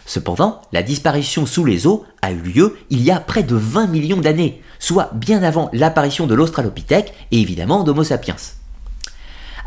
Cependant, 0.09 0.59
la 0.71 0.81
disparition 0.81 1.45
sous 1.45 1.63
les 1.63 1.85
eaux 1.85 2.03
a 2.23 2.31
eu 2.31 2.39
lieu 2.39 2.79
il 2.89 3.03
y 3.03 3.11
a 3.11 3.19
près 3.19 3.43
de 3.43 3.55
20 3.55 3.85
millions 3.85 4.19
d'années, 4.19 4.59
soit 4.79 5.11
bien 5.13 5.43
avant 5.43 5.69
l'apparition 5.71 6.25
de 6.25 6.33
l'Australopithèque 6.33 7.13
et 7.29 7.39
évidemment 7.39 7.83
d'Homo 7.83 8.03
sapiens. 8.03 8.35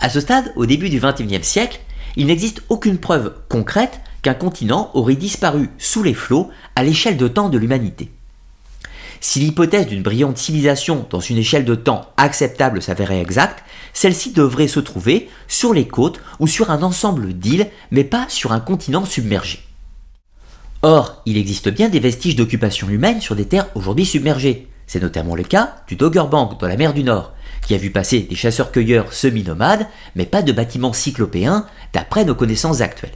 À 0.00 0.08
ce 0.08 0.18
stade, 0.18 0.52
au 0.56 0.66
début 0.66 0.90
du 0.90 0.98
XXIe 0.98 1.44
siècle, 1.44 1.78
il 2.16 2.26
n'existe 2.26 2.60
aucune 2.70 2.98
preuve 2.98 3.32
concrète 3.48 4.00
qu'un 4.22 4.34
continent 4.34 4.90
aurait 4.94 5.14
disparu 5.14 5.70
sous 5.78 6.02
les 6.02 6.12
flots 6.12 6.50
à 6.74 6.82
l'échelle 6.82 7.16
de 7.16 7.28
temps 7.28 7.48
de 7.48 7.58
l'humanité. 7.58 8.10
Si 9.20 9.38
l'hypothèse 9.38 9.86
d'une 9.86 10.02
brillante 10.02 10.38
civilisation 10.38 11.06
dans 11.08 11.20
une 11.20 11.38
échelle 11.38 11.64
de 11.64 11.76
temps 11.76 12.10
acceptable 12.16 12.82
s'avérait 12.82 13.20
exacte, 13.20 13.62
celle-ci 13.92 14.32
devrait 14.32 14.66
se 14.66 14.80
trouver 14.80 15.30
sur 15.46 15.72
les 15.72 15.86
côtes 15.86 16.20
ou 16.40 16.48
sur 16.48 16.72
un 16.72 16.82
ensemble 16.82 17.32
d'îles, 17.32 17.70
mais 17.92 18.02
pas 18.02 18.26
sur 18.28 18.50
un 18.50 18.58
continent 18.58 19.04
submergé. 19.04 19.60
Or, 20.84 21.22
il 21.26 21.36
existe 21.36 21.68
bien 21.68 21.88
des 21.88 22.00
vestiges 22.00 22.34
d'occupation 22.34 22.88
humaine 22.88 23.20
sur 23.20 23.36
des 23.36 23.46
terres 23.46 23.68
aujourd'hui 23.76 24.04
submergées. 24.04 24.66
C'est 24.88 25.00
notamment 25.00 25.36
le 25.36 25.44
cas 25.44 25.76
du 25.86 25.94
Doggerbank 25.94 26.58
dans 26.58 26.66
la 26.66 26.76
mer 26.76 26.92
du 26.92 27.04
Nord, 27.04 27.32
qui 27.64 27.76
a 27.76 27.78
vu 27.78 27.90
passer 27.90 28.20
des 28.20 28.34
chasseurs-cueilleurs 28.34 29.12
semi-nomades, 29.12 29.86
mais 30.16 30.26
pas 30.26 30.42
de 30.42 30.50
bâtiments 30.50 30.92
cyclopéens, 30.92 31.66
d'après 31.92 32.24
nos 32.24 32.34
connaissances 32.34 32.80
actuelles. 32.80 33.14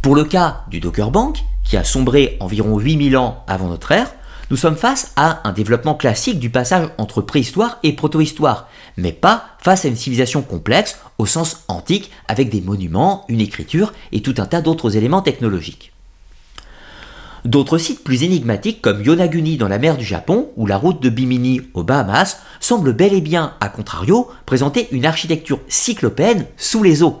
Pour 0.00 0.14
le 0.14 0.24
cas 0.24 0.62
du 0.70 0.80
Dockerbank, 0.80 1.44
qui 1.64 1.76
a 1.76 1.84
sombré 1.84 2.38
environ 2.40 2.78
8000 2.78 3.18
ans 3.18 3.44
avant 3.46 3.68
notre 3.68 3.92
ère, 3.92 4.10
nous 4.50 4.56
sommes 4.56 4.76
face 4.76 5.12
à 5.16 5.46
un 5.46 5.52
développement 5.52 5.94
classique 5.94 6.38
du 6.38 6.48
passage 6.48 6.88
entre 6.96 7.20
préhistoire 7.20 7.78
et 7.82 7.92
protohistoire, 7.92 8.68
mais 8.96 9.12
pas 9.12 9.44
face 9.58 9.84
à 9.84 9.88
une 9.88 9.96
civilisation 9.96 10.40
complexe 10.40 10.98
au 11.18 11.26
sens 11.26 11.64
antique 11.68 12.10
avec 12.26 12.48
des 12.48 12.62
monuments, 12.62 13.26
une 13.28 13.40
écriture 13.40 13.92
et 14.12 14.22
tout 14.22 14.34
un 14.38 14.46
tas 14.46 14.62
d'autres 14.62 14.96
éléments 14.96 15.22
technologiques. 15.22 15.91
D'autres 17.44 17.78
sites 17.78 18.04
plus 18.04 18.22
énigmatiques 18.22 18.80
comme 18.80 19.02
Yonaguni 19.02 19.56
dans 19.56 19.66
la 19.66 19.78
mer 19.78 19.96
du 19.96 20.04
Japon 20.04 20.50
ou 20.56 20.64
la 20.64 20.76
route 20.76 21.02
de 21.02 21.08
Bimini 21.08 21.60
aux 21.74 21.82
Bahamas 21.82 22.38
semblent 22.60 22.92
bel 22.92 23.12
et 23.12 23.20
bien, 23.20 23.54
à 23.60 23.68
contrario, 23.68 24.30
présenter 24.46 24.86
une 24.92 25.06
architecture 25.06 25.58
cyclopéenne 25.66 26.46
sous 26.56 26.84
les 26.84 27.02
eaux. 27.02 27.20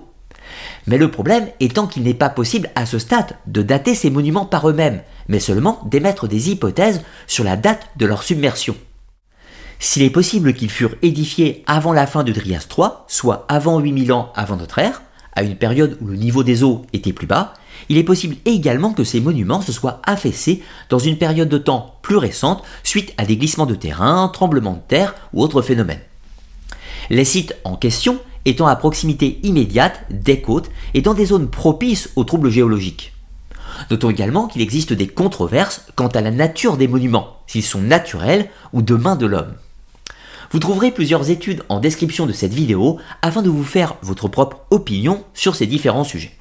Mais 0.86 0.96
le 0.96 1.10
problème 1.10 1.48
étant 1.58 1.88
qu'il 1.88 2.04
n'est 2.04 2.14
pas 2.14 2.28
possible 2.28 2.70
à 2.76 2.86
ce 2.86 3.00
stade 3.00 3.36
de 3.48 3.62
dater 3.62 3.96
ces 3.96 4.10
monuments 4.10 4.46
par 4.46 4.68
eux-mêmes, 4.68 5.02
mais 5.26 5.40
seulement 5.40 5.80
d'émettre 5.86 6.28
des 6.28 6.50
hypothèses 6.50 7.02
sur 7.26 7.42
la 7.42 7.56
date 7.56 7.88
de 7.96 8.06
leur 8.06 8.22
submersion. 8.22 8.76
S'il 9.80 10.02
est 10.02 10.10
possible 10.10 10.54
qu'ils 10.54 10.70
furent 10.70 10.94
édifiés 11.02 11.64
avant 11.66 11.92
la 11.92 12.06
fin 12.06 12.22
de 12.22 12.30
Drias 12.30 12.66
III, 12.76 12.90
soit 13.08 13.44
avant 13.48 13.80
8000 13.80 14.12
ans 14.12 14.32
avant 14.36 14.56
notre 14.56 14.78
ère, 14.78 15.02
à 15.34 15.42
une 15.42 15.56
période 15.56 15.98
où 16.00 16.06
le 16.06 16.16
niveau 16.16 16.44
des 16.44 16.62
eaux 16.62 16.82
était 16.92 17.12
plus 17.12 17.26
bas, 17.26 17.54
il 17.88 17.98
est 17.98 18.04
possible 18.04 18.36
également 18.44 18.92
que 18.92 19.04
ces 19.04 19.20
monuments 19.20 19.60
se 19.60 19.72
soient 19.72 20.00
affaissés 20.04 20.62
dans 20.88 20.98
une 20.98 21.18
période 21.18 21.48
de 21.48 21.58
temps 21.58 21.96
plus 22.02 22.16
récente 22.16 22.62
suite 22.82 23.12
à 23.16 23.24
des 23.24 23.36
glissements 23.36 23.66
de 23.66 23.74
terrain, 23.74 24.28
tremblements 24.28 24.74
de 24.74 24.88
terre 24.88 25.14
ou 25.32 25.42
autres 25.42 25.62
phénomènes. 25.62 26.00
Les 27.10 27.24
sites 27.24 27.56
en 27.64 27.76
question 27.76 28.18
étant 28.44 28.66
à 28.66 28.76
proximité 28.76 29.40
immédiate 29.42 30.00
des 30.10 30.40
côtes 30.40 30.70
et 30.94 31.02
dans 31.02 31.14
des 31.14 31.26
zones 31.26 31.48
propices 31.48 32.10
aux 32.16 32.24
troubles 32.24 32.50
géologiques. 32.50 33.12
Notons 33.90 34.10
également 34.10 34.46
qu'il 34.46 34.62
existe 34.62 34.92
des 34.92 35.06
controverses 35.06 35.86
quant 35.94 36.08
à 36.08 36.20
la 36.20 36.30
nature 36.30 36.76
des 36.76 36.88
monuments, 36.88 37.38
s'ils 37.46 37.62
sont 37.62 37.80
naturels 37.80 38.48
ou 38.72 38.82
de 38.82 38.94
main 38.94 39.16
de 39.16 39.26
l'homme. 39.26 39.54
Vous 40.50 40.58
trouverez 40.58 40.90
plusieurs 40.90 41.30
études 41.30 41.62
en 41.70 41.80
description 41.80 42.26
de 42.26 42.32
cette 42.32 42.52
vidéo 42.52 42.98
afin 43.22 43.40
de 43.40 43.48
vous 43.48 43.64
faire 43.64 43.94
votre 44.02 44.28
propre 44.28 44.58
opinion 44.70 45.24
sur 45.32 45.54
ces 45.54 45.66
différents 45.66 46.04
sujets. 46.04 46.36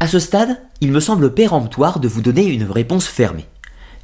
À 0.00 0.06
ce 0.06 0.20
stade, 0.20 0.60
il 0.80 0.92
me 0.92 1.00
semble 1.00 1.34
péremptoire 1.34 1.98
de 1.98 2.06
vous 2.06 2.22
donner 2.22 2.46
une 2.46 2.64
réponse 2.64 3.06
fermée. 3.06 3.46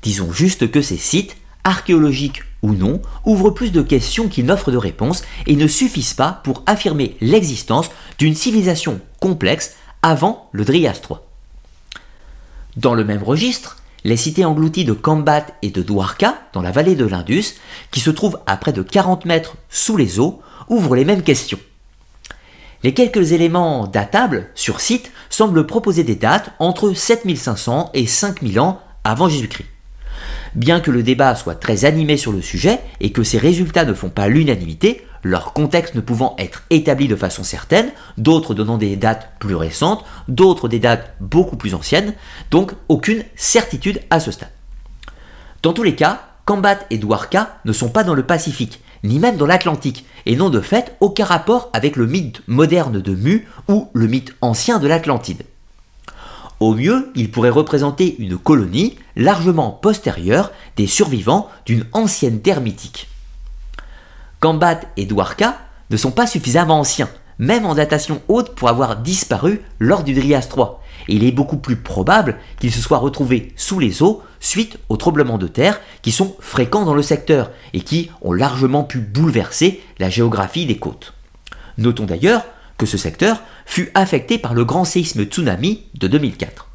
Disons 0.02 0.32
juste 0.32 0.70
que 0.70 0.82
ces 0.82 0.96
sites, 0.96 1.36
archéologiques 1.62 2.42
ou 2.62 2.72
non, 2.72 3.00
ouvrent 3.24 3.50
plus 3.50 3.70
de 3.70 3.80
questions 3.80 4.28
qu'ils 4.28 4.46
n'offrent 4.46 4.72
de 4.72 4.76
réponses 4.76 5.22
et 5.46 5.54
ne 5.54 5.68
suffisent 5.68 6.14
pas 6.14 6.40
pour 6.42 6.64
affirmer 6.66 7.16
l'existence 7.20 7.90
d'une 8.18 8.34
civilisation 8.34 9.00
complexe 9.20 9.76
avant 10.02 10.48
le 10.52 10.64
Drias. 10.64 11.00
Dans 12.76 12.94
le 12.94 13.04
même 13.04 13.22
registre, 13.22 13.76
les 14.02 14.16
cités 14.16 14.44
englouties 14.44 14.84
de 14.84 14.92
Kambat 14.92 15.46
et 15.62 15.70
de 15.70 15.82
Dwarka, 15.82 16.34
dans 16.52 16.60
la 16.60 16.72
vallée 16.72 16.96
de 16.96 17.06
l'Indus, 17.06 17.54
qui 17.92 18.00
se 18.00 18.10
trouvent 18.10 18.40
à 18.46 18.56
près 18.56 18.72
de 18.72 18.82
40 18.82 19.26
mètres 19.26 19.54
sous 19.70 19.96
les 19.96 20.18
eaux, 20.18 20.42
ouvrent 20.68 20.96
les 20.96 21.04
mêmes 21.04 21.22
questions. 21.22 21.60
Les 22.84 22.92
quelques 22.92 23.32
éléments 23.32 23.86
datables 23.86 24.48
sur 24.54 24.82
site 24.82 25.10
semblent 25.30 25.66
proposer 25.66 26.04
des 26.04 26.16
dates 26.16 26.50
entre 26.58 26.92
7500 26.92 27.90
et 27.94 28.06
5000 28.06 28.60
ans 28.60 28.78
avant 29.04 29.26
Jésus-Christ. 29.26 29.64
Bien 30.54 30.80
que 30.80 30.90
le 30.90 31.02
débat 31.02 31.34
soit 31.34 31.54
très 31.54 31.86
animé 31.86 32.18
sur 32.18 32.30
le 32.30 32.42
sujet 32.42 32.80
et 33.00 33.10
que 33.10 33.22
ces 33.22 33.38
résultats 33.38 33.86
ne 33.86 33.94
font 33.94 34.10
pas 34.10 34.28
l'unanimité, 34.28 35.06
leur 35.22 35.54
contexte 35.54 35.94
ne 35.94 36.02
pouvant 36.02 36.36
être 36.38 36.64
établi 36.68 37.08
de 37.08 37.16
façon 37.16 37.42
certaine, 37.42 37.90
d'autres 38.18 38.52
donnant 38.52 38.76
des 38.76 38.96
dates 38.96 39.30
plus 39.38 39.54
récentes, 39.54 40.04
d'autres 40.28 40.68
des 40.68 40.78
dates 40.78 41.14
beaucoup 41.20 41.56
plus 41.56 41.74
anciennes, 41.74 42.12
donc 42.50 42.72
aucune 42.90 43.24
certitude 43.34 44.02
à 44.10 44.20
ce 44.20 44.30
stade. 44.30 44.52
Dans 45.62 45.72
tous 45.72 45.84
les 45.84 45.94
cas, 45.94 46.20
Kambat 46.44 46.80
et 46.90 46.98
Dwarka 46.98 47.60
ne 47.64 47.72
sont 47.72 47.88
pas 47.88 48.04
dans 48.04 48.12
le 48.12 48.26
Pacifique, 48.26 48.82
ni 49.04 49.20
même 49.20 49.36
dans 49.36 49.46
l'Atlantique, 49.46 50.04
et 50.26 50.34
n'ont 50.34 50.50
de 50.50 50.60
fait 50.60 50.96
aucun 51.00 51.24
rapport 51.24 51.70
avec 51.72 51.94
le 51.94 52.06
mythe 52.06 52.40
moderne 52.48 53.00
de 53.00 53.14
Mu 53.14 53.46
ou 53.68 53.88
le 53.92 54.08
mythe 54.08 54.34
ancien 54.40 54.78
de 54.78 54.88
l'Atlantide. 54.88 55.42
Au 56.60 56.74
mieux, 56.74 57.12
ils 57.14 57.30
pourraient 57.30 57.50
représenter 57.50 58.16
une 58.18 58.38
colonie 58.38 58.96
largement 59.16 59.70
postérieure 59.70 60.50
des 60.76 60.86
survivants 60.86 61.48
d'une 61.66 61.84
ancienne 61.92 62.40
terre 62.40 62.62
mythique. 62.62 63.08
Kambat 64.40 64.80
et 64.96 65.04
Dwarka 65.04 65.58
ne 65.90 65.96
sont 65.96 66.10
pas 66.10 66.26
suffisamment 66.26 66.80
anciens, 66.80 67.10
même 67.38 67.66
en 67.66 67.74
datation 67.74 68.22
haute 68.28 68.54
pour 68.54 68.68
avoir 68.68 68.96
disparu 68.96 69.60
lors 69.78 70.04
du 70.04 70.14
Drias 70.14 70.46
3, 70.48 70.82
et 71.08 71.16
il 71.16 71.24
est 71.24 71.32
beaucoup 71.32 71.58
plus 71.58 71.76
probable 71.76 72.36
qu'ils 72.60 72.72
se 72.72 72.80
soient 72.80 72.98
retrouvés 72.98 73.52
sous 73.56 73.78
les 73.78 74.02
eaux 74.02 74.22
suite 74.44 74.78
aux 74.88 74.96
tremblements 74.96 75.38
de 75.38 75.48
terre 75.48 75.80
qui 76.02 76.12
sont 76.12 76.36
fréquents 76.40 76.84
dans 76.84 76.94
le 76.94 77.02
secteur 77.02 77.50
et 77.72 77.80
qui 77.80 78.10
ont 78.22 78.32
largement 78.32 78.84
pu 78.84 78.98
bouleverser 78.98 79.80
la 79.98 80.10
géographie 80.10 80.66
des 80.66 80.78
côtes. 80.78 81.14
Notons 81.78 82.04
d'ailleurs 82.04 82.44
que 82.76 82.86
ce 82.86 82.98
secteur 82.98 83.42
fut 83.66 83.90
affecté 83.94 84.38
par 84.38 84.54
le 84.54 84.64
grand 84.64 84.84
séisme 84.84 85.24
tsunami 85.24 85.82
de 85.94 86.08
2004. 86.08 86.68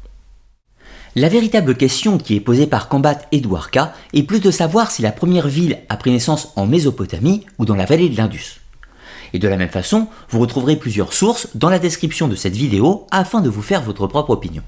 La 1.16 1.28
véritable 1.28 1.76
question 1.76 2.18
qui 2.18 2.36
est 2.36 2.40
posée 2.40 2.66
par 2.66 2.88
Kambat 2.88 3.18
et 3.32 3.40
Dwarka 3.40 3.94
est 4.12 4.22
plus 4.22 4.40
de 4.40 4.50
savoir 4.50 4.90
si 4.90 5.02
la 5.02 5.12
première 5.12 5.48
ville 5.48 5.78
a 5.88 5.96
pris 5.96 6.10
naissance 6.10 6.52
en 6.56 6.66
Mésopotamie 6.66 7.46
ou 7.58 7.64
dans 7.64 7.74
la 7.74 7.84
vallée 7.84 8.08
de 8.08 8.16
l'Indus. 8.16 8.60
Et 9.32 9.38
de 9.38 9.48
la 9.48 9.56
même 9.56 9.68
façon, 9.68 10.08
vous 10.30 10.40
retrouverez 10.40 10.76
plusieurs 10.76 11.12
sources 11.12 11.48
dans 11.54 11.68
la 11.68 11.78
description 11.78 12.28
de 12.28 12.36
cette 12.36 12.56
vidéo 12.56 13.06
afin 13.10 13.40
de 13.40 13.48
vous 13.48 13.62
faire 13.62 13.82
votre 13.82 14.06
propre 14.06 14.30
opinion. 14.30 14.62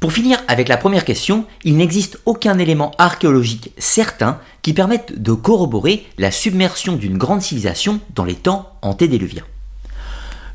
Pour 0.00 0.14
finir 0.14 0.38
avec 0.48 0.68
la 0.68 0.78
première 0.78 1.04
question, 1.04 1.44
il 1.62 1.76
n'existe 1.76 2.20
aucun 2.24 2.58
élément 2.58 2.92
archéologique 2.96 3.72
certain 3.76 4.40
qui 4.62 4.72
permette 4.72 5.20
de 5.20 5.34
corroborer 5.34 6.06
la 6.16 6.30
submersion 6.30 6.96
d'une 6.96 7.18
grande 7.18 7.42
civilisation 7.42 8.00
dans 8.14 8.24
les 8.24 8.34
temps 8.34 8.72
antédiluviens. 8.80 9.44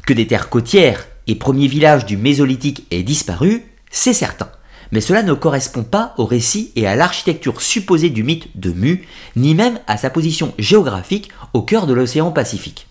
Que 0.07 0.13
des 0.13 0.25
terres 0.25 0.49
côtières 0.49 1.05
et 1.27 1.35
premiers 1.35 1.67
villages 1.67 2.07
du 2.07 2.17
Mésolithique 2.17 2.87
aient 2.89 3.03
disparu, 3.03 3.65
c'est 3.91 4.13
certain. 4.13 4.49
Mais 4.91 5.01
cela 5.01 5.21
ne 5.21 5.33
correspond 5.33 5.83
pas 5.83 6.15
au 6.17 6.25
récit 6.25 6.71
et 6.75 6.87
à 6.87 6.95
l'architecture 6.95 7.61
supposée 7.61 8.09
du 8.09 8.23
mythe 8.23 8.49
de 8.55 8.71
Mu, 8.71 9.07
ni 9.35 9.53
même 9.53 9.79
à 9.85 9.97
sa 9.97 10.09
position 10.09 10.55
géographique 10.57 11.29
au 11.53 11.61
cœur 11.61 11.85
de 11.85 11.93
l'océan 11.93 12.31
Pacifique. 12.31 12.87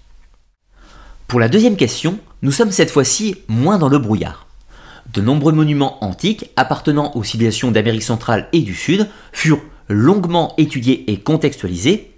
Pour 1.26 1.40
la 1.40 1.48
deuxième 1.48 1.76
question, 1.76 2.18
nous 2.42 2.52
sommes 2.52 2.70
cette 2.70 2.90
fois-ci 2.92 3.38
moins 3.48 3.78
dans 3.78 3.88
le 3.88 3.98
brouillard. 3.98 4.46
De 5.12 5.20
nombreux 5.20 5.52
monuments 5.52 6.02
antiques 6.02 6.50
appartenant 6.56 7.12
aux 7.14 7.24
civilisations 7.24 7.70
d'Amérique 7.70 8.02
centrale 8.02 8.48
et 8.52 8.60
du 8.60 8.74
Sud 8.74 9.08
furent 9.32 9.62
longuement 9.88 10.54
étudiés 10.56 11.10
et 11.12 11.18
contextualisés, 11.18 12.14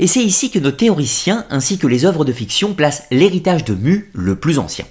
et 0.00 0.06
c'est 0.06 0.24
ici 0.24 0.50
que 0.50 0.58
nos 0.58 0.70
théoriciens 0.70 1.44
ainsi 1.50 1.78
que 1.78 1.86
les 1.86 2.06
œuvres 2.06 2.24
de 2.24 2.32
fiction 2.32 2.72
placent 2.72 3.06
l'héritage 3.10 3.64
de 3.64 3.74
Mu 3.74 4.10
le 4.14 4.34
plus 4.34 4.58
ancien. 4.58 4.86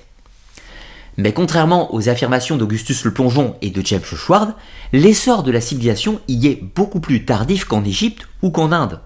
Mais 1.17 1.34
contrairement 1.34 1.93
aux 1.93 2.08
affirmations 2.08 2.58
d'Augustus 2.58 3.03
le 3.03 3.12
Plongeon 3.12 3.55
et 3.62 3.71
de 3.71 3.86
James 3.86 4.03
Schwartz, 4.03 4.53
l'essor 4.93 5.43
de 5.43 5.51
la 5.51 5.62
civilisation 5.62 6.21
y 6.27 6.47
est 6.47 6.63
beaucoup 6.75 6.99
plus 6.99 7.25
tardif 7.25 7.65
qu'en 7.65 7.84
Égypte 7.84 8.27
ou 8.41 8.51
qu'en 8.51 8.71
Inde. 8.71 9.01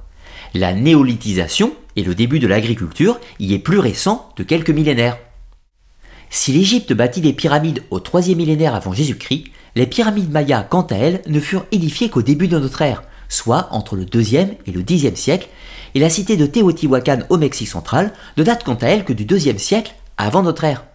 La 0.54 0.73
néolithisation 0.73 1.73
et 1.95 2.04
le 2.04 2.13
début 2.13 2.39
de 2.39 2.47
l'agriculture 2.47 3.19
y 3.39 3.54
est 3.54 3.60
plus 3.60 3.80
récent 3.80 4.30
de 4.36 4.43
quelques 4.43 4.69
millénaires. 4.69 5.17
Si 6.36 6.52
l'Égypte 6.52 6.93
bâtit 6.93 7.22
des 7.22 7.32
pyramides 7.32 7.84
au 7.91 8.00
3 8.00 8.34
millénaire 8.36 8.74
avant 8.74 8.91
Jésus-Christ, 8.91 9.52
les 9.76 9.86
pyramides 9.86 10.32
mayas, 10.32 10.63
quant 10.63 10.82
à 10.82 10.96
elles, 10.96 11.22
ne 11.28 11.39
furent 11.39 11.67
édifiées 11.72 12.10
qu'au 12.10 12.24
début 12.24 12.48
de 12.48 12.58
notre 12.58 12.82
ère, 12.82 13.04
soit 13.30 13.67
entre 13.69 13.96
le 13.96 14.06
2e 14.06 14.56
et 14.65 14.72
le 14.72 14.82
10e 14.82 15.15
siècle, 15.15 15.48
et 15.93 16.00
la 16.00 16.10
cité 16.10 16.36
de 16.36 16.48
Teotihuacan 16.48 17.19
au 17.30 17.38
Mexique 17.38 17.67
central 17.67 18.13
ne 18.36 18.43
date 18.43 18.63
quant 18.63 18.74
à 18.74 18.88
elle 18.88 19.06
que 19.06 19.13
du 19.13 19.26
2e 19.26 19.60
siècle 19.60 19.93
avant 20.17 20.41
notre 20.41 20.63
ère. 20.63 20.86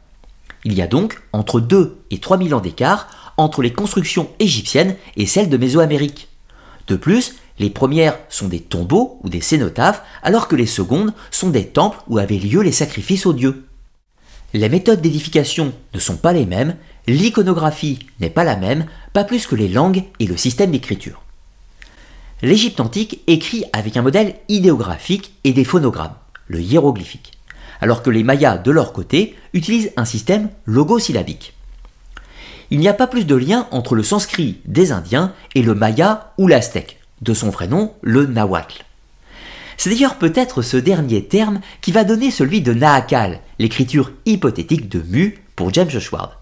Il 0.64 0.74
y 0.74 0.82
a 0.82 0.88
donc 0.88 1.22
entre 1.32 1.60
2 1.60 2.00
et 2.10 2.18
3 2.18 2.38
000 2.38 2.58
ans 2.58 2.60
d'écart 2.60 3.32
entre 3.36 3.62
les 3.62 3.72
constructions 3.72 4.28
égyptiennes 4.40 4.96
et 5.16 5.26
celles 5.26 5.48
de 5.48 5.56
Mésoamérique. 5.56 6.30
De 6.88 6.96
plus, 6.96 7.36
les 7.60 7.70
premières 7.70 8.18
sont 8.28 8.48
des 8.48 8.60
tombeaux 8.60 9.20
ou 9.22 9.28
des 9.28 9.40
cénotaphes, 9.40 10.02
alors 10.24 10.48
que 10.48 10.56
les 10.56 10.66
secondes 10.66 11.14
sont 11.30 11.50
des 11.50 11.66
temples 11.66 11.98
où 12.08 12.18
avaient 12.18 12.38
lieu 12.38 12.60
les 12.60 12.72
sacrifices 12.72 13.24
aux 13.24 13.32
dieux. 13.32 13.67
Les 14.54 14.68
méthodes 14.68 15.00
d'édification 15.00 15.72
ne 15.94 16.00
sont 16.00 16.16
pas 16.16 16.32
les 16.32 16.46
mêmes, 16.46 16.76
l'iconographie 17.06 17.98
n'est 18.20 18.30
pas 18.30 18.44
la 18.44 18.56
même, 18.56 18.86
pas 19.12 19.24
plus 19.24 19.46
que 19.46 19.54
les 19.54 19.68
langues 19.68 20.04
et 20.18 20.26
le 20.26 20.36
système 20.36 20.70
d'écriture. 20.70 21.22
L'Égypte 22.42 22.80
antique 22.80 23.20
écrit 23.26 23.64
avec 23.72 23.96
un 23.96 24.02
modèle 24.02 24.36
idéographique 24.48 25.34
et 25.44 25.52
des 25.52 25.64
phonogrammes, 25.64 26.14
le 26.46 26.60
hiéroglyphique 26.60 27.38
alors 27.80 28.02
que 28.02 28.10
les 28.10 28.22
Mayas, 28.22 28.58
de 28.58 28.70
leur 28.70 28.92
côté, 28.92 29.36
utilisent 29.52 29.92
un 29.96 30.04
système 30.04 30.50
logosyllabique. 30.66 31.54
Il 32.70 32.80
n'y 32.80 32.88
a 32.88 32.94
pas 32.94 33.06
plus 33.06 33.24
de 33.24 33.34
lien 33.34 33.66
entre 33.70 33.94
le 33.94 34.02
sanskrit 34.02 34.60
des 34.66 34.92
Indiens 34.92 35.32
et 35.54 35.62
le 35.62 35.74
maya 35.74 36.32
ou 36.36 36.48
l'aztèque, 36.48 37.00
de 37.22 37.32
son 37.32 37.50
vrai 37.50 37.66
nom, 37.66 37.94
le 38.02 38.26
nahuatl. 38.26 38.84
C'est 39.80 39.90
d'ailleurs 39.90 40.16
peut-être 40.16 40.60
ce 40.60 40.76
dernier 40.76 41.22
terme 41.22 41.60
qui 41.80 41.92
va 41.92 42.02
donner 42.02 42.32
celui 42.32 42.62
de 42.62 42.74
Nahakal, 42.74 43.38
l'écriture 43.60 44.10
hypothétique 44.26 44.88
de 44.88 45.00
Mu 45.08 45.38
pour 45.54 45.72
James 45.72 45.88
Schwartz. 45.88 46.34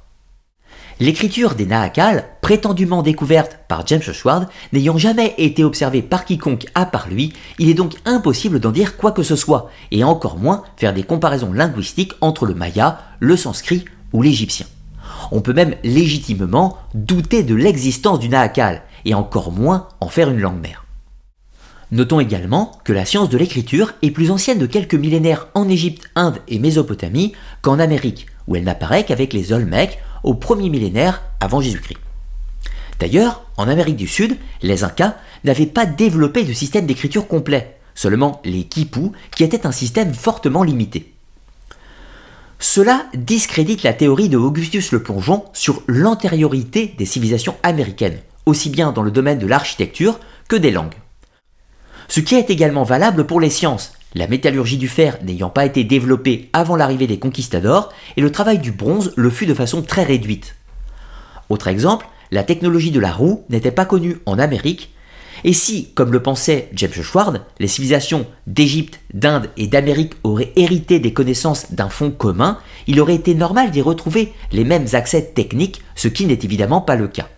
L'écriture 1.01 1.55
des 1.55 1.67
Nahakal, 1.67 2.25
prétendument 2.41 3.03
découverte 3.03 3.59
par 3.69 3.87
James 3.87 4.01
Schwartz, 4.01 4.49
n'ayant 4.73 4.97
jamais 4.97 5.35
été 5.37 5.65
observée 5.65 6.01
par 6.01 6.25
quiconque 6.25 6.65
à 6.75 6.87
part 6.87 7.11
lui, 7.11 7.35
il 7.59 7.69
est 7.69 7.75
donc 7.75 7.93
impossible 8.07 8.59
d'en 8.59 8.71
dire 8.71 8.97
quoi 8.97 9.13
que 9.13 9.23
ce 9.23 9.37
soit, 9.37 9.71
et 9.91 10.03
encore 10.03 10.39
moins 10.39 10.65
faire 10.79 10.95
des 10.95 11.03
comparaisons 11.03 11.53
linguistiques 11.53 12.15
entre 12.23 12.47
le 12.47 12.55
maya, 12.55 13.01
le 13.21 13.37
sanskrit 13.37 13.85
ou 14.15 14.23
l'égyptien. 14.23 14.65
On 15.31 15.43
peut 15.43 15.53
même 15.53 15.75
légitimement 15.85 16.79
douter 16.95 17.43
de 17.43 17.55
l'existence 17.55 18.19
du 18.19 18.31
Nahakal, 18.31 18.81
et 19.05 19.13
encore 19.13 19.53
moins 19.53 19.89
en 20.01 20.09
faire 20.09 20.31
une 20.31 20.41
langue 20.41 20.63
mère. 20.63 20.86
Notons 21.93 22.19
également 22.19 22.73
que 22.85 22.93
la 22.93 23.05
science 23.05 23.29
de 23.29 23.39
l'écriture 23.39 23.95
est 24.03 24.11
plus 24.11 24.33
ancienne 24.33 24.59
de 24.59 24.67
quelques 24.67 24.95
millénaires 24.95 25.47
en 25.55 25.69
Égypte, 25.69 26.11
Inde 26.17 26.41
et 26.49 26.59
Mésopotamie 26.59 27.33
qu'en 27.63 27.79
Amérique, 27.79 28.27
où 28.49 28.57
elle 28.57 28.65
n'apparaît 28.65 29.05
qu'avec 29.05 29.33
les 29.33 29.53
Olmecs 29.53 29.99
au 30.25 30.35
premier 30.35 30.69
millénaire 30.69 31.23
avant 31.39 31.61
Jésus-Christ. 31.61 31.99
D'ailleurs, 32.99 33.45
en 33.57 33.69
Amérique 33.69 33.97
du 33.97 34.09
Sud, 34.09 34.37
les 34.63 34.83
Incas 34.83 35.17
n'avaient 35.45 35.67
pas 35.67 35.87
développé 35.87 36.43
de 36.43 36.53
système 36.53 36.87
d'écriture 36.87 37.29
complet, 37.29 37.79
seulement 37.95 38.41
les 38.45 38.65
quipus, 38.65 39.13
qui 39.35 39.45
étaient 39.45 39.67
un 39.67 39.73
système 39.73 40.13
fortement 40.13 40.65
limité. 40.65 41.13
Cela 42.59 43.07
discrédite 43.15 43.83
la 43.85 43.93
théorie 43.93 44.31
de 44.31 44.39
Augustus 44.39 44.91
le 44.91 45.03
Plongeon 45.03 45.45
sur 45.53 45.83
l'antériorité 45.87 46.95
des 46.99 47.05
civilisations 47.05 47.55
américaines, 47.63 48.19
aussi 48.45 48.71
bien 48.71 48.93
dans 48.93 49.03
le 49.03 49.11
domaine 49.11 49.39
de 49.39 49.47
l'architecture 49.47 50.19
que 50.49 50.57
des 50.57 50.71
langues. 50.71 50.95
Ce 52.09 52.21
qui 52.21 52.35
est 52.35 52.51
également 52.51 52.85
valable 52.85 53.27
pour 53.27 53.41
les 53.41 53.51
sciences, 53.51 53.93
la 54.15 54.27
métallurgie 54.27 54.79
du 54.79 54.89
fer 54.89 55.19
n'ayant 55.23 55.51
pas 55.51 55.67
été 55.67 55.85
développée 55.85 56.49
avant 56.53 56.77
l'arrivée 56.77 57.07
des 57.07 57.19
conquistadors, 57.19 57.93
et 58.17 58.21
le 58.21 58.33
travail 58.33 58.59
du 58.59 58.73
bronze 58.73 59.13
le 59.17 59.31
fut 59.31 59.47
de 59.47 59.55
façon 59.55 59.83
très 59.83 60.05
réduite. 60.05 60.57
Autre 61.49 61.69
exemple, 61.69 62.07
la 62.31 62.43
technologie 62.43 62.91
de 62.91 63.01
la 63.01 63.13
roue 63.13 63.45
n'était 63.51 63.71
pas 63.71 63.85
connue 63.85 64.19
en 64.27 64.39
Amérique, 64.39 64.93
et 65.45 65.53
si, 65.53 65.91
comme 65.95 66.13
le 66.13 66.23
pensait 66.23 66.71
James 66.73 66.93
Schwartz, 66.93 67.41
les 67.59 67.69
civilisations 67.69 68.27
d'Égypte, 68.47 69.01
d'Inde 69.13 69.51
et 69.57 69.67
d'Amérique 69.67 70.15
auraient 70.25 70.53
hérité 70.57 70.99
des 70.99 71.13
connaissances 71.13 71.73
d'un 71.73 71.89
fond 71.89 72.11
commun, 72.11 72.59
il 72.87 73.01
aurait 73.01 73.15
été 73.15 73.35
normal 73.35 73.71
d'y 73.71 73.83
retrouver 73.83 74.33
les 74.53 74.65
mêmes 74.65 74.87
accès 74.95 75.23
techniques, 75.35 75.83
ce 75.95 76.09
qui 76.09 76.27
n'est 76.27 76.39
évidemment 76.43 76.81
pas 76.81 76.97
le 76.97 77.09
cas. 77.09 77.29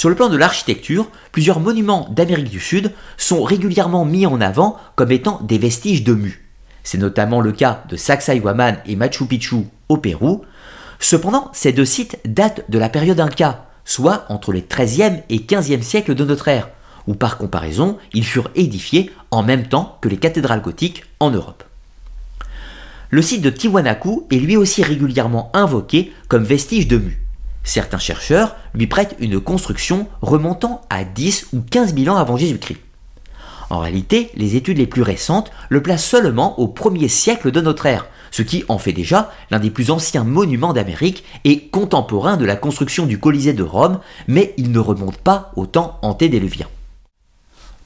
Sur 0.00 0.08
le 0.08 0.14
plan 0.14 0.30
de 0.30 0.36
l'architecture, 0.38 1.10
plusieurs 1.30 1.60
monuments 1.60 2.08
d'Amérique 2.10 2.48
du 2.48 2.58
Sud 2.58 2.90
sont 3.18 3.42
régulièrement 3.42 4.06
mis 4.06 4.24
en 4.24 4.40
avant 4.40 4.78
comme 4.96 5.12
étant 5.12 5.42
des 5.42 5.58
vestiges 5.58 6.04
de 6.04 6.14
Mu. 6.14 6.48
C'est 6.84 6.96
notamment 6.96 7.42
le 7.42 7.52
cas 7.52 7.84
de 7.90 7.96
Sacsayhuaman 7.96 8.78
et 8.86 8.96
Machu 8.96 9.26
Picchu 9.26 9.66
au 9.90 9.98
Pérou. 9.98 10.40
Cependant, 11.00 11.50
ces 11.52 11.72
deux 11.72 11.84
sites 11.84 12.18
datent 12.24 12.64
de 12.70 12.78
la 12.78 12.88
période 12.88 13.20
Inca, 13.20 13.66
soit 13.84 14.24
entre 14.30 14.54
les 14.54 14.62
13e 14.62 15.20
et 15.28 15.40
15e 15.40 15.82
siècles 15.82 16.14
de 16.14 16.24
notre 16.24 16.48
ère, 16.48 16.70
où 17.06 17.12
par 17.12 17.36
comparaison, 17.36 17.98
ils 18.14 18.24
furent 18.24 18.50
édifiés 18.54 19.12
en 19.30 19.42
même 19.42 19.68
temps 19.68 19.98
que 20.00 20.08
les 20.08 20.16
cathédrales 20.16 20.62
gothiques 20.62 21.04
en 21.20 21.30
Europe. 21.30 21.62
Le 23.10 23.20
site 23.20 23.42
de 23.42 23.50
Tiwanaku 23.50 24.26
est 24.30 24.36
lui 24.36 24.56
aussi 24.56 24.82
régulièrement 24.82 25.50
invoqué 25.52 26.14
comme 26.28 26.44
vestige 26.44 26.88
de 26.88 26.96
Mu. 26.96 27.20
Certains 27.64 27.98
chercheurs 27.98 28.56
lui 28.74 28.86
prêtent 28.86 29.16
une 29.20 29.40
construction 29.40 30.08
remontant 30.22 30.82
à 30.90 31.04
10 31.04 31.48
ou 31.52 31.60
15 31.60 31.94
000 31.94 32.14
ans 32.14 32.18
avant 32.18 32.36
Jésus-Christ. 32.36 32.80
En 33.70 33.78
réalité, 33.78 34.30
les 34.34 34.56
études 34.56 34.78
les 34.78 34.86
plus 34.88 35.02
récentes 35.02 35.52
le 35.68 35.82
placent 35.82 36.04
seulement 36.04 36.58
au 36.58 36.66
1er 36.66 37.08
siècle 37.08 37.52
de 37.52 37.60
notre 37.60 37.86
ère, 37.86 38.08
ce 38.32 38.42
qui 38.42 38.64
en 38.68 38.78
fait 38.78 38.92
déjà 38.92 39.30
l'un 39.50 39.60
des 39.60 39.70
plus 39.70 39.90
anciens 39.90 40.24
monuments 40.24 40.72
d'Amérique 40.72 41.24
et 41.44 41.68
contemporain 41.68 42.36
de 42.36 42.44
la 42.44 42.56
construction 42.56 43.06
du 43.06 43.18
Colisée 43.18 43.52
de 43.52 43.62
Rome, 43.62 44.00
mais 44.26 44.54
il 44.56 44.72
ne 44.72 44.80
remonte 44.80 45.18
pas 45.18 45.52
au 45.54 45.66
temps 45.66 45.98
antédéluvien. 46.02 46.66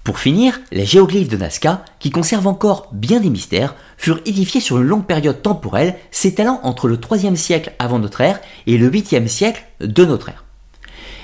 Pour 0.05 0.19
finir, 0.19 0.61
les 0.71 0.85
géoglyphes 0.85 1.31
de 1.31 1.39
Nazca, 1.39 1.83
qui 1.99 2.11
conservent 2.11 2.47
encore 2.47 2.89
bien 2.93 3.21
des 3.21 3.31
mystères, 3.31 3.75
furent 3.97 4.21
édifiés 4.27 4.61
sur 4.61 4.77
une 4.77 4.87
longue 4.87 5.07
période 5.07 5.41
temporelle 5.41 5.97
s'étalant 6.11 6.61
entre 6.63 6.89
le 6.89 6.99
3e 6.99 7.37
siècle 7.37 7.73
avant 7.79 7.99
notre 7.99 8.21
ère 8.21 8.39
et 8.67 8.77
le 8.77 8.91
8e 8.91 9.27
siècle 9.29 9.65
de 9.81 10.05
notre 10.05 10.29
ère. 10.29 10.45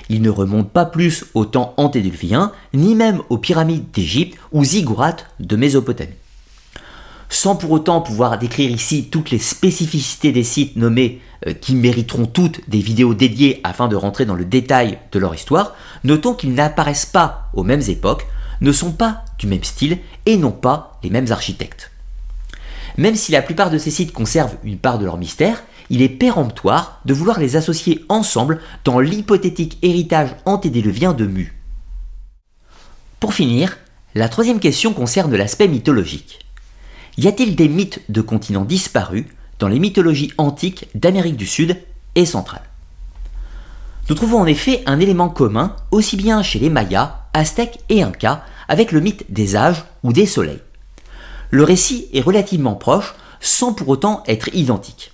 Ils 0.09 0.23
ne 0.23 0.31
remontent 0.31 0.71
pas 0.73 0.85
plus 0.85 1.25
au 1.35 1.45
temps 1.45 1.75
antédiluvien, 1.77 2.51
ni 2.73 2.95
même 2.95 3.21
aux 3.29 3.37
pyramides 3.37 3.91
d'Égypte 3.91 4.39
ou 4.51 4.65
ziggourats 4.65 5.17
de 5.39 5.55
Mésopotamie. 5.55 6.15
Sans 7.29 7.55
pour 7.55 7.71
autant 7.71 8.01
pouvoir 8.01 8.39
décrire 8.39 8.71
ici 8.71 9.09
toutes 9.11 9.29
les 9.29 9.39
spécificités 9.39 10.31
des 10.31 10.43
sites 10.43 10.75
nommés 10.75 11.21
euh, 11.47 11.53
qui 11.53 11.75
mériteront 11.75 12.25
toutes 12.25 12.67
des 12.67 12.79
vidéos 12.79 13.13
dédiées 13.13 13.61
afin 13.63 13.87
de 13.87 13.95
rentrer 13.95 14.25
dans 14.25 14.35
le 14.35 14.43
détail 14.43 14.97
de 15.11 15.19
leur 15.19 15.35
histoire, 15.35 15.75
notons 16.03 16.33
qu'ils 16.33 16.55
n'apparaissent 16.55 17.05
pas 17.05 17.49
aux 17.53 17.63
mêmes 17.63 17.83
époques, 17.87 18.25
ne 18.61 18.71
sont 18.71 18.91
pas 18.91 19.25
du 19.37 19.47
même 19.47 19.63
style 19.63 19.97
et 20.25 20.37
n'ont 20.37 20.51
pas 20.51 20.99
les 21.03 21.09
mêmes 21.09 21.31
architectes. 21.31 21.91
Même 22.97 23.15
si 23.15 23.31
la 23.31 23.41
plupart 23.41 23.69
de 23.69 23.77
ces 23.77 23.91
sites 23.91 24.13
conservent 24.13 24.55
une 24.63 24.77
part 24.77 24.99
de 24.99 25.05
leur 25.05 25.17
mystère, 25.17 25.63
il 25.89 26.01
est 26.01 26.09
péremptoire 26.09 27.01
de 27.05 27.13
vouloir 27.13 27.39
les 27.39 27.55
associer 27.55 28.05
ensemble 28.07 28.61
dans 28.83 28.99
l'hypothétique 28.99 29.77
héritage 29.81 30.35
antédéluvien 30.45 31.13
de 31.13 31.25
Mu. 31.25 31.53
Pour 33.19 33.33
finir, 33.33 33.77
la 34.15 34.29
troisième 34.29 34.59
question 34.59 34.93
concerne 34.93 35.35
l'aspect 35.35 35.67
mythologique. 35.67 36.39
Y 37.17 37.27
a-t-il 37.27 37.55
des 37.55 37.69
mythes 37.69 38.01
de 38.09 38.21
continents 38.21 38.65
disparus 38.65 39.25
dans 39.59 39.67
les 39.67 39.79
mythologies 39.79 40.33
antiques 40.37 40.87
d'Amérique 40.95 41.37
du 41.37 41.45
Sud 41.45 41.77
et 42.15 42.25
centrale? 42.25 42.70
Nous 44.09 44.15
trouvons 44.15 44.39
en 44.39 44.45
effet 44.45 44.83
un 44.85 44.99
élément 44.99 45.29
commun 45.29 45.75
aussi 45.91 46.17
bien 46.17 46.41
chez 46.43 46.59
les 46.59 46.69
Mayas, 46.69 47.19
Aztèques 47.33 47.79
et 47.89 48.03
Incas 48.03 48.43
avec 48.67 48.91
le 48.91 48.99
mythe 48.99 49.25
des 49.29 49.55
âges 49.55 49.83
ou 50.03 50.11
des 50.11 50.25
soleils. 50.25 50.61
Le 51.49 51.63
récit 51.63 52.07
est 52.13 52.21
relativement 52.21 52.75
proche 52.75 53.13
sans 53.39 53.73
pour 53.73 53.89
autant 53.89 54.23
être 54.27 54.53
identique. 54.53 55.11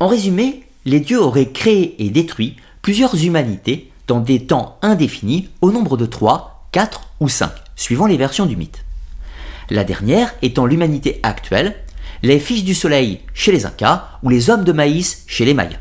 En 0.00 0.08
résumé, 0.08 0.64
les 0.84 1.00
dieux 1.00 1.20
auraient 1.20 1.50
créé 1.50 1.94
et 2.04 2.10
détruit 2.10 2.56
plusieurs 2.82 3.22
humanités 3.24 3.90
dans 4.06 4.20
des 4.20 4.44
temps 4.44 4.78
indéfinis 4.82 5.48
au 5.60 5.72
nombre 5.72 5.96
de 5.96 6.06
3, 6.06 6.68
4 6.72 7.08
ou 7.20 7.28
5, 7.28 7.50
suivant 7.74 8.06
les 8.06 8.16
versions 8.16 8.46
du 8.46 8.56
mythe. 8.56 8.84
La 9.70 9.84
dernière 9.84 10.34
étant 10.42 10.66
l'humanité 10.66 11.18
actuelle, 11.22 11.74
les 12.22 12.38
fils 12.38 12.64
du 12.64 12.74
soleil 12.74 13.20
chez 13.34 13.52
les 13.52 13.66
Incas 13.66 14.08
ou 14.22 14.28
les 14.28 14.50
hommes 14.50 14.64
de 14.64 14.72
maïs 14.72 15.24
chez 15.26 15.44
les 15.44 15.54
Mayas. 15.54 15.78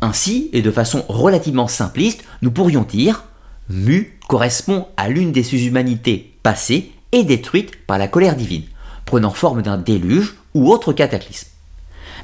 Ainsi, 0.00 0.48
et 0.52 0.62
de 0.62 0.70
façon 0.70 1.04
relativement 1.08 1.66
simpliste, 1.66 2.24
nous 2.42 2.50
pourrions 2.50 2.82
dire 2.82 3.24
Mu 3.68 4.18
correspond 4.28 4.86
à 4.96 5.08
l'une 5.08 5.32
des 5.32 5.42
sous-humanités 5.42 6.34
passées 6.42 6.92
et 7.12 7.24
détruites 7.24 7.84
par 7.86 7.98
la 7.98 8.08
colère 8.08 8.36
divine, 8.36 8.64
prenant 9.04 9.30
forme 9.30 9.62
d'un 9.62 9.78
déluge 9.78 10.36
ou 10.54 10.70
autre 10.70 10.92
cataclysme. 10.92 11.48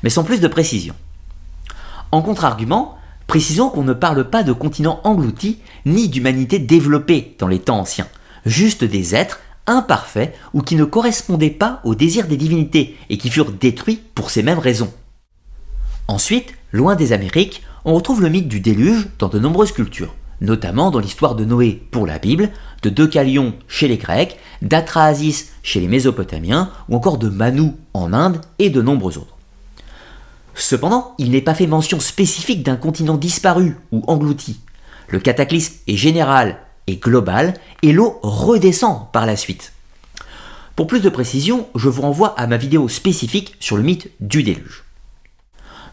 Mais 0.03 0.11
sans 0.11 0.25
plus 0.25 0.41
de 0.41 0.49
précision. 0.49 0.95
En 2.13 2.23
contre-argument, 2.23 2.97
précisons 3.27 3.71
qu'on 3.71 3.83
ne 3.83 3.93
parle 3.93 4.31
pas 4.31 4.43
de 4.43 4.53
continents 4.53 5.01
engloutis 5.05 5.59
ni 5.85 6.09
d'humanité 6.09 6.59
développée 6.59 7.35
dans 7.39 7.49
les 7.49 7.59
temps 7.59 7.81
anciens, 7.81 8.09
juste 8.47 8.85
des 8.85 9.15
êtres 9.15 9.41
imparfaits 9.67 10.35
ou 10.53 10.63
qui 10.63 10.77
ne 10.77 10.85
correspondaient 10.85 11.51
pas 11.51 11.81
au 11.85 11.95
désir 11.95 12.27
des 12.29 12.37
divinités 12.37 12.97
et 13.09 13.19
qui 13.19 13.31
furent 13.31 13.53
détruits 13.53 14.01
pour 14.15 14.31
ces 14.31 14.43
mêmes 14.43 14.59
raisons. 14.59 14.93
Ensuite, 16.07 16.55
loin 16.75 16.97
des 16.97 17.13
Amériques, 17.13 17.63
on 17.85 17.95
retrouve 17.95 18.21
le 18.21 18.29
mythe 18.29 18.49
du 18.49 18.61
déluge 18.61 19.09
dans 19.19 19.29
de 19.29 19.39
nombreuses 19.39 19.73
cultures 19.73 20.15
notamment 20.41 20.91
dans 20.91 20.99
l'histoire 20.99 21.35
de 21.35 21.45
Noé 21.45 21.83
pour 21.91 22.07
la 22.07 22.19
Bible, 22.19 22.51
de 22.83 22.91
Deucalion 22.91 23.55
chez 23.69 23.89
les 23.89 23.97
Grecs, 23.97 24.37
d'Atrahasis 24.63 25.53
chez 25.63 25.81
les 25.81 25.89
Mésopotamiens, 25.89 26.71
ou 26.89 26.97
encore 26.97 27.19
de 27.19 27.29
Manu 27.29 27.73
en 27.95 28.13
Inde 28.13 28.41
et 28.59 28.71
de 28.71 28.83
nombreux 28.83 29.17
autres. 29.17 29.37
Cependant, 30.55 31.15
il 31.19 31.31
n'est 31.31 31.41
pas 31.41 31.55
fait 31.55 31.67
mention 31.67 31.99
spécifique 31.99 32.63
d'un 32.63 32.77
continent 32.77 33.17
disparu 33.17 33.77
ou 33.91 34.03
englouti. 34.07 34.61
Le 35.09 35.19
cataclysme 35.19 35.75
est 35.87 35.97
général 35.97 36.59
et 36.87 36.97
global, 36.97 37.55
et 37.83 37.93
l'eau 37.93 38.19
redescend 38.23 39.11
par 39.13 39.27
la 39.27 39.37
suite. 39.37 39.73
Pour 40.77 40.87
plus 40.87 41.01
de 41.01 41.09
précision, 41.09 41.67
je 41.75 41.89
vous 41.89 42.03
renvoie 42.03 42.39
à 42.39 42.47
ma 42.47 42.57
vidéo 42.57 42.89
spécifique 42.89 43.57
sur 43.59 43.77
le 43.77 43.83
mythe 43.83 44.11
du 44.21 44.43
déluge. 44.43 44.84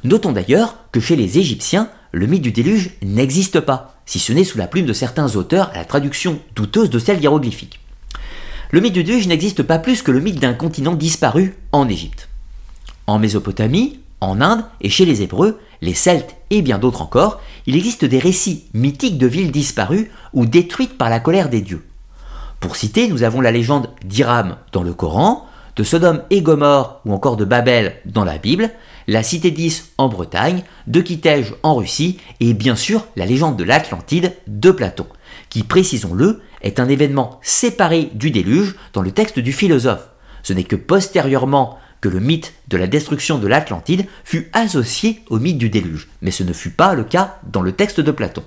Notons 0.03 0.31
d'ailleurs 0.31 0.75
que 0.91 0.99
chez 0.99 1.15
les 1.15 1.37
Égyptiens, 1.37 1.89
le 2.11 2.25
mythe 2.25 2.41
du 2.41 2.51
déluge 2.51 2.91
n'existe 3.03 3.59
pas, 3.59 4.01
si 4.05 4.19
ce 4.19 4.33
n'est 4.33 4.43
sous 4.43 4.57
la 4.57 4.67
plume 4.67 4.85
de 4.85 4.93
certains 4.93 5.35
auteurs 5.35 5.69
à 5.73 5.77
la 5.77 5.85
traduction 5.85 6.39
douteuse 6.55 6.89
de 6.89 6.99
celle 6.99 7.21
hiéroglyphique. 7.21 7.79
Le 8.71 8.81
mythe 8.81 8.93
du 8.93 9.03
déluge 9.03 9.27
n'existe 9.27 9.63
pas 9.63 9.79
plus 9.79 10.01
que 10.01 10.11
le 10.11 10.19
mythe 10.19 10.39
d'un 10.39 10.53
continent 10.53 10.95
disparu 10.95 11.55
en 11.71 11.87
Égypte. 11.87 12.29
En 13.05 13.19
Mésopotamie, 13.19 13.99
en 14.21 14.41
Inde 14.41 14.63
et 14.81 14.89
chez 14.89 15.05
les 15.05 15.21
Hébreux, 15.21 15.59
les 15.81 15.93
Celtes 15.93 16.35
et 16.49 16.61
bien 16.61 16.79
d'autres 16.79 17.01
encore, 17.01 17.41
il 17.65 17.75
existe 17.75 18.05
des 18.05 18.19
récits 18.19 18.65
mythiques 18.73 19.17
de 19.17 19.27
villes 19.27 19.51
disparues 19.51 20.11
ou 20.33 20.45
détruites 20.45 20.97
par 20.97 21.09
la 21.09 21.19
colère 21.19 21.49
des 21.49 21.61
dieux. 21.61 21.85
Pour 22.59 22.75
citer, 22.75 23.07
nous 23.07 23.23
avons 23.23 23.41
la 23.41 23.51
légende 23.51 23.89
d'Iram 24.05 24.57
dans 24.71 24.83
le 24.83 24.93
Coran, 24.93 25.47
de 25.75 25.83
Sodome 25.83 26.23
et 26.29 26.41
Gomorre 26.41 27.01
ou 27.05 27.13
encore 27.13 27.37
de 27.37 27.45
Babel 27.45 27.95
dans 28.05 28.23
la 28.23 28.37
Bible, 28.37 28.69
la 29.11 29.23
cité 29.23 29.51
d'Is 29.51 29.91
en 29.97 30.07
Bretagne, 30.07 30.63
de 30.87 31.01
Kitej 31.01 31.53
en 31.63 31.75
Russie 31.75 32.17
et 32.39 32.53
bien 32.53 32.77
sûr 32.77 33.07
la 33.17 33.25
légende 33.25 33.57
de 33.57 33.65
l'Atlantide 33.65 34.33
de 34.47 34.71
Platon, 34.71 35.05
qui, 35.49 35.63
précisons-le, 35.63 36.41
est 36.61 36.79
un 36.79 36.87
événement 36.87 37.41
séparé 37.43 38.09
du 38.13 38.31
déluge 38.31 38.75
dans 38.93 39.01
le 39.01 39.11
texte 39.11 39.37
du 39.37 39.51
philosophe. 39.51 40.07
Ce 40.43 40.53
n'est 40.53 40.63
que 40.63 40.77
postérieurement 40.77 41.77
que 41.99 42.07
le 42.07 42.21
mythe 42.21 42.53
de 42.69 42.77
la 42.77 42.87
destruction 42.87 43.37
de 43.37 43.47
l'Atlantide 43.47 44.05
fut 44.23 44.49
associé 44.53 45.19
au 45.29 45.39
mythe 45.39 45.57
du 45.57 45.69
déluge, 45.69 46.07
mais 46.21 46.31
ce 46.31 46.43
ne 46.43 46.53
fut 46.53 46.71
pas 46.71 46.93
le 46.93 47.03
cas 47.03 47.37
dans 47.51 47.61
le 47.61 47.73
texte 47.73 47.99
de 47.99 48.11
Platon. 48.11 48.43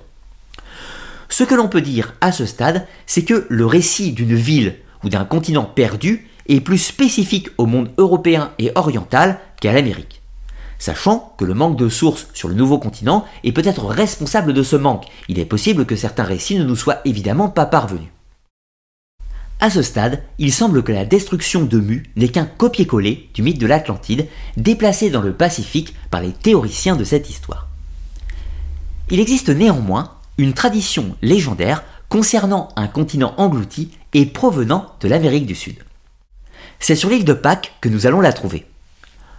Ce 1.29 1.43
que 1.43 1.53
l'on 1.53 1.67
peut 1.67 1.81
dire 1.81 2.15
à 2.21 2.31
ce 2.31 2.47
stade, 2.47 2.87
c'est 3.05 3.23
que 3.23 3.45
le 3.49 3.67
récit 3.67 4.13
d'une 4.13 4.35
ville 4.35 4.77
ou 5.03 5.09
d'un 5.09 5.25
continent 5.25 5.65
perdu 5.65 6.27
est 6.49 6.59
plus 6.59 6.79
spécifique 6.79 7.49
au 7.59 7.67
monde 7.67 7.91
européen 7.99 8.51
et 8.57 8.71
oriental 8.73 9.37
qu'à 9.61 9.71
l'Amérique. 9.71 10.14
Sachant 10.77 11.33
que 11.37 11.45
le 11.45 11.53
manque 11.53 11.77
de 11.77 11.89
sources 11.89 12.27
sur 12.33 12.47
le 12.47 12.55
nouveau 12.55 12.77
continent 12.77 13.25
est 13.43 13.51
peut-être 13.51 13.85
responsable 13.85 14.53
de 14.53 14.63
ce 14.63 14.75
manque, 14.75 15.05
il 15.29 15.39
est 15.39 15.45
possible 15.45 15.85
que 15.85 15.95
certains 15.95 16.23
récits 16.23 16.57
ne 16.57 16.63
nous 16.63 16.75
soient 16.75 17.01
évidemment 17.05 17.49
pas 17.49 17.65
parvenus. 17.65 18.09
À 19.59 19.69
ce 19.69 19.81
stade, 19.81 20.21
il 20.37 20.51
semble 20.51 20.83
que 20.83 20.91
la 20.91 21.05
destruction 21.05 21.63
de 21.63 21.79
Mu 21.79 22.03
n'est 22.17 22.27
qu'un 22.27 22.45
copier-coller 22.45 23.29
du 23.33 23.41
mythe 23.41 23.57
de 23.57 23.67
l'Atlantide, 23.67 24.27
déplacé 24.57 25.09
dans 25.09 25.21
le 25.21 25.33
Pacifique 25.33 25.95
par 26.11 26.21
les 26.21 26.33
théoriciens 26.33 26.97
de 26.97 27.05
cette 27.05 27.29
histoire. 27.29 27.69
Il 29.09 29.19
existe 29.19 29.49
néanmoins 29.49 30.11
une 30.37 30.53
tradition 30.53 31.15
légendaire 31.21 31.83
concernant 32.09 32.69
un 32.75 32.87
continent 32.87 33.33
englouti 33.37 33.91
et 34.13 34.25
provenant 34.25 34.93
de 34.99 35.07
l'Amérique 35.07 35.45
du 35.45 35.55
Sud. 35.55 35.77
C'est 36.79 36.95
sur 36.95 37.09
l'île 37.09 37.25
de 37.25 37.33
Pâques 37.33 37.73
que 37.79 37.89
nous 37.89 38.05
allons 38.07 38.21
la 38.21 38.33
trouver. 38.33 38.65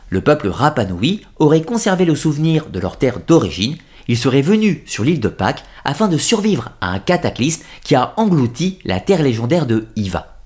Le 0.08 0.20
peuple 0.20 0.48
Rapanui 0.48 1.22
aurait 1.38 1.62
conservé 1.62 2.04
le 2.04 2.14
souvenir 2.14 2.66
de 2.66 2.78
leur 2.78 2.96
terre 2.96 3.18
d'origine, 3.26 3.76
ils 4.08 4.16
seraient 4.16 4.42
venus 4.42 4.78
sur 4.86 5.02
l'île 5.02 5.20
de 5.20 5.28
Pâques 5.28 5.64
afin 5.84 6.08
de 6.08 6.16
survivre 6.16 6.70
à 6.80 6.90
un 6.90 6.98
cataclysme 7.00 7.64
qui 7.82 7.94
a 7.96 8.14
englouti 8.16 8.78
la 8.84 9.00
terre 9.00 9.22
légendaire 9.22 9.66
de 9.66 9.86
Iva. 9.96 10.36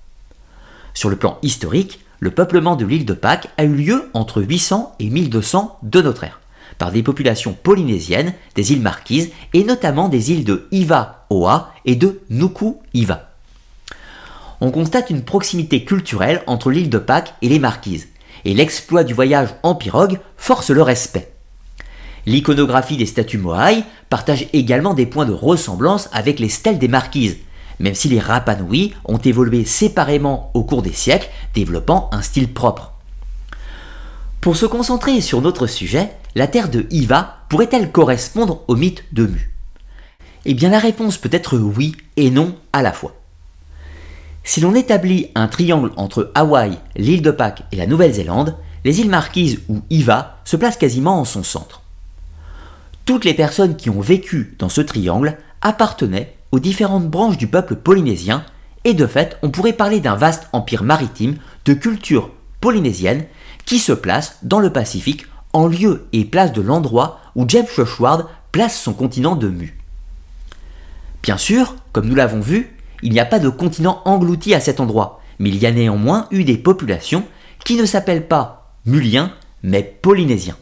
Sur 0.94 1.10
le 1.10 1.16
plan 1.16 1.38
historique, 1.42 2.00
le 2.20 2.30
peuplement 2.30 2.76
de 2.76 2.86
l'île 2.86 3.04
de 3.04 3.12
Pâques 3.12 3.48
a 3.58 3.64
eu 3.64 3.74
lieu 3.74 4.10
entre 4.14 4.42
800 4.42 4.94
et 4.98 5.10
1200 5.10 5.78
de 5.82 6.02
notre 6.02 6.24
ère, 6.24 6.40
par 6.78 6.90
des 6.90 7.02
populations 7.02 7.54
polynésiennes 7.54 8.34
des 8.54 8.72
îles 8.72 8.82
Marquises 8.82 9.30
et 9.52 9.64
notamment 9.64 10.08
des 10.08 10.32
îles 10.32 10.44
de 10.44 10.68
Iva-Oa 10.70 11.72
et 11.84 11.96
de 11.96 12.20
Nuku-Iva. 12.30 13.30
On 14.62 14.70
constate 14.70 15.08
une 15.08 15.24
proximité 15.24 15.84
culturelle 15.84 16.42
entre 16.46 16.70
l'île 16.70 16.90
de 16.90 16.98
Pâques 16.98 17.32
et 17.40 17.48
les 17.48 17.58
Marquises, 17.58 18.08
et 18.44 18.54
l'exploit 18.54 19.04
du 19.04 19.14
voyage 19.14 19.50
en 19.62 19.74
pirogue 19.74 20.18
force 20.36 20.70
le 20.70 20.82
respect. 20.82 21.32
L'iconographie 22.26 22.96
des 22.96 23.06
statues 23.06 23.38
Moai 23.38 23.82
partage 24.08 24.46
également 24.52 24.94
des 24.94 25.06
points 25.06 25.26
de 25.26 25.32
ressemblance 25.32 26.08
avec 26.12 26.38
les 26.38 26.48
stèles 26.48 26.78
des 26.78 26.88
marquises, 26.88 27.38
même 27.78 27.94
si 27.94 28.08
les 28.08 28.20
Rapanui 28.20 28.94
ont 29.06 29.18
évolué 29.18 29.64
séparément 29.64 30.50
au 30.54 30.62
cours 30.62 30.82
des 30.82 30.92
siècles, 30.92 31.30
développant 31.54 32.10
un 32.12 32.22
style 32.22 32.52
propre. 32.52 32.92
Pour 34.40 34.56
se 34.56 34.66
concentrer 34.66 35.20
sur 35.20 35.40
notre 35.40 35.66
sujet, 35.66 36.10
la 36.34 36.46
terre 36.46 36.68
de 36.68 36.86
Iva 36.90 37.38
pourrait-elle 37.48 37.90
correspondre 37.90 38.62
au 38.68 38.76
mythe 38.76 39.04
de 39.12 39.26
Mu? 39.26 39.50
Eh 40.44 40.54
bien 40.54 40.70
la 40.70 40.78
réponse 40.78 41.18
peut 41.18 41.30
être 41.32 41.58
oui 41.58 41.96
et 42.16 42.30
non 42.30 42.54
à 42.72 42.82
la 42.82 42.92
fois. 42.92 43.19
Si 44.50 44.60
l'on 44.60 44.74
établit 44.74 45.28
un 45.36 45.46
triangle 45.46 45.92
entre 45.94 46.32
Hawaï, 46.34 46.76
l'île 46.96 47.22
de 47.22 47.30
Pâques 47.30 47.62
et 47.70 47.76
la 47.76 47.86
Nouvelle-Zélande, 47.86 48.56
les 48.84 48.98
îles 48.98 49.08
Marquises 49.08 49.60
ou 49.68 49.82
Iva 49.90 50.40
se 50.44 50.56
placent 50.56 50.76
quasiment 50.76 51.20
en 51.20 51.24
son 51.24 51.44
centre. 51.44 51.82
Toutes 53.04 53.24
les 53.24 53.32
personnes 53.32 53.76
qui 53.76 53.90
ont 53.90 54.00
vécu 54.00 54.56
dans 54.58 54.68
ce 54.68 54.80
triangle 54.80 55.38
appartenaient 55.62 56.34
aux 56.50 56.58
différentes 56.58 57.08
branches 57.08 57.36
du 57.36 57.46
peuple 57.46 57.76
polynésien, 57.76 58.44
et 58.82 58.92
de 58.92 59.06
fait, 59.06 59.38
on 59.42 59.50
pourrait 59.50 59.72
parler 59.72 60.00
d'un 60.00 60.16
vaste 60.16 60.48
empire 60.52 60.82
maritime 60.82 61.36
de 61.64 61.72
culture 61.72 62.32
polynésienne 62.60 63.26
qui 63.66 63.78
se 63.78 63.92
place 63.92 64.38
dans 64.42 64.58
le 64.58 64.72
Pacifique 64.72 65.26
en 65.52 65.68
lieu 65.68 66.08
et 66.12 66.24
place 66.24 66.52
de 66.52 66.60
l'endroit 66.60 67.20
où 67.36 67.44
James 67.46 67.68
Shushward 67.72 68.26
place 68.50 68.76
son 68.76 68.94
continent 68.94 69.36
de 69.36 69.46
Mu. 69.46 69.78
Bien 71.22 71.36
sûr, 71.36 71.76
comme 71.92 72.08
nous 72.08 72.16
l'avons 72.16 72.40
vu, 72.40 72.74
il 73.02 73.12
n'y 73.12 73.20
a 73.20 73.24
pas 73.24 73.38
de 73.38 73.48
continent 73.48 74.02
englouti 74.04 74.54
à 74.54 74.60
cet 74.60 74.80
endroit, 74.80 75.20
mais 75.38 75.48
il 75.48 75.56
y 75.56 75.66
a 75.66 75.72
néanmoins 75.72 76.26
eu 76.30 76.44
des 76.44 76.58
populations 76.58 77.24
qui 77.64 77.76
ne 77.76 77.84
s'appellent 77.84 78.28
pas 78.28 78.74
Muliens, 78.86 79.32
mais 79.62 79.82
Polynésiens. 79.82 80.56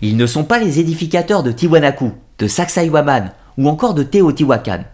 Ils 0.00 0.16
ne 0.16 0.26
sont 0.26 0.44
pas 0.44 0.58
les 0.58 0.80
édificateurs 0.80 1.42
de 1.42 1.52
Tiwanaku, 1.52 2.12
de 2.38 2.48
Sacsayhuaman 2.48 3.32
ou 3.56 3.68
encore 3.68 3.94
de 3.94 4.02
Teotihuacan. 4.02 4.84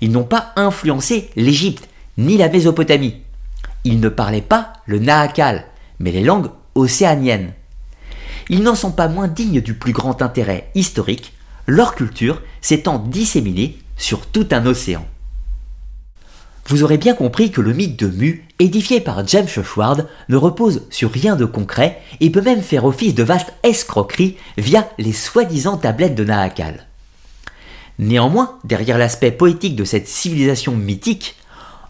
Ils 0.00 0.12
n'ont 0.12 0.24
pas 0.24 0.52
influencé 0.56 1.30
l'Égypte 1.36 1.88
ni 2.18 2.36
la 2.36 2.48
Mésopotamie. 2.48 3.16
Ils 3.84 4.00
ne 4.00 4.08
parlaient 4.10 4.42
pas 4.42 4.74
le 4.84 4.98
Nahakal, 4.98 5.64
mais 5.98 6.12
les 6.12 6.22
langues 6.22 6.50
océaniennes. 6.74 7.52
Ils 8.50 8.62
n'en 8.62 8.74
sont 8.74 8.92
pas 8.92 9.08
moins 9.08 9.28
dignes 9.28 9.60
du 9.60 9.74
plus 9.74 9.92
grand 9.92 10.22
intérêt 10.22 10.70
historique, 10.74 11.32
leur 11.66 11.94
culture 11.94 12.42
s'étant 12.60 12.98
disséminée 12.98 13.78
sur 13.96 14.26
tout 14.26 14.48
un 14.50 14.66
océan. 14.66 15.06
Vous 16.70 16.84
aurez 16.84 16.98
bien 16.98 17.14
compris 17.14 17.50
que 17.50 17.60
le 17.60 17.72
mythe 17.72 17.98
de 17.98 18.06
Mu, 18.06 18.46
édifié 18.60 19.00
par 19.00 19.26
James 19.26 19.48
Shushward, 19.48 20.06
ne 20.28 20.36
repose 20.36 20.86
sur 20.88 21.10
rien 21.10 21.34
de 21.34 21.44
concret 21.44 22.00
et 22.20 22.30
peut 22.30 22.42
même 22.42 22.62
faire 22.62 22.84
office 22.84 23.16
de 23.16 23.24
vaste 23.24 23.52
escroquerie 23.64 24.36
via 24.56 24.88
les 24.96 25.12
soi-disant 25.12 25.78
tablettes 25.78 26.14
de 26.14 26.22
Nahakal. 26.22 26.86
Néanmoins, 27.98 28.56
derrière 28.62 28.98
l'aspect 28.98 29.32
poétique 29.32 29.74
de 29.74 29.82
cette 29.82 30.06
civilisation 30.06 30.76
mythique, 30.76 31.34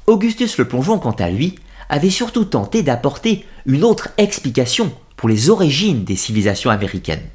Augustus 0.07 0.57
le 0.57 0.66
Plongeon, 0.66 0.99
quant 0.99 1.11
à 1.11 1.29
lui, 1.29 1.57
avait 1.90 2.09
surtout 2.09 2.47
tenté 2.47 2.83
d'apporter 2.83 3.45
une 3.66 3.85
autre 3.85 4.09
explication 4.16 4.93
pour 5.19 5.29
les 5.29 5.51
origines 5.51 6.05
des 6.05 6.16
civilisations 6.16 6.71
américaines. 6.71 7.29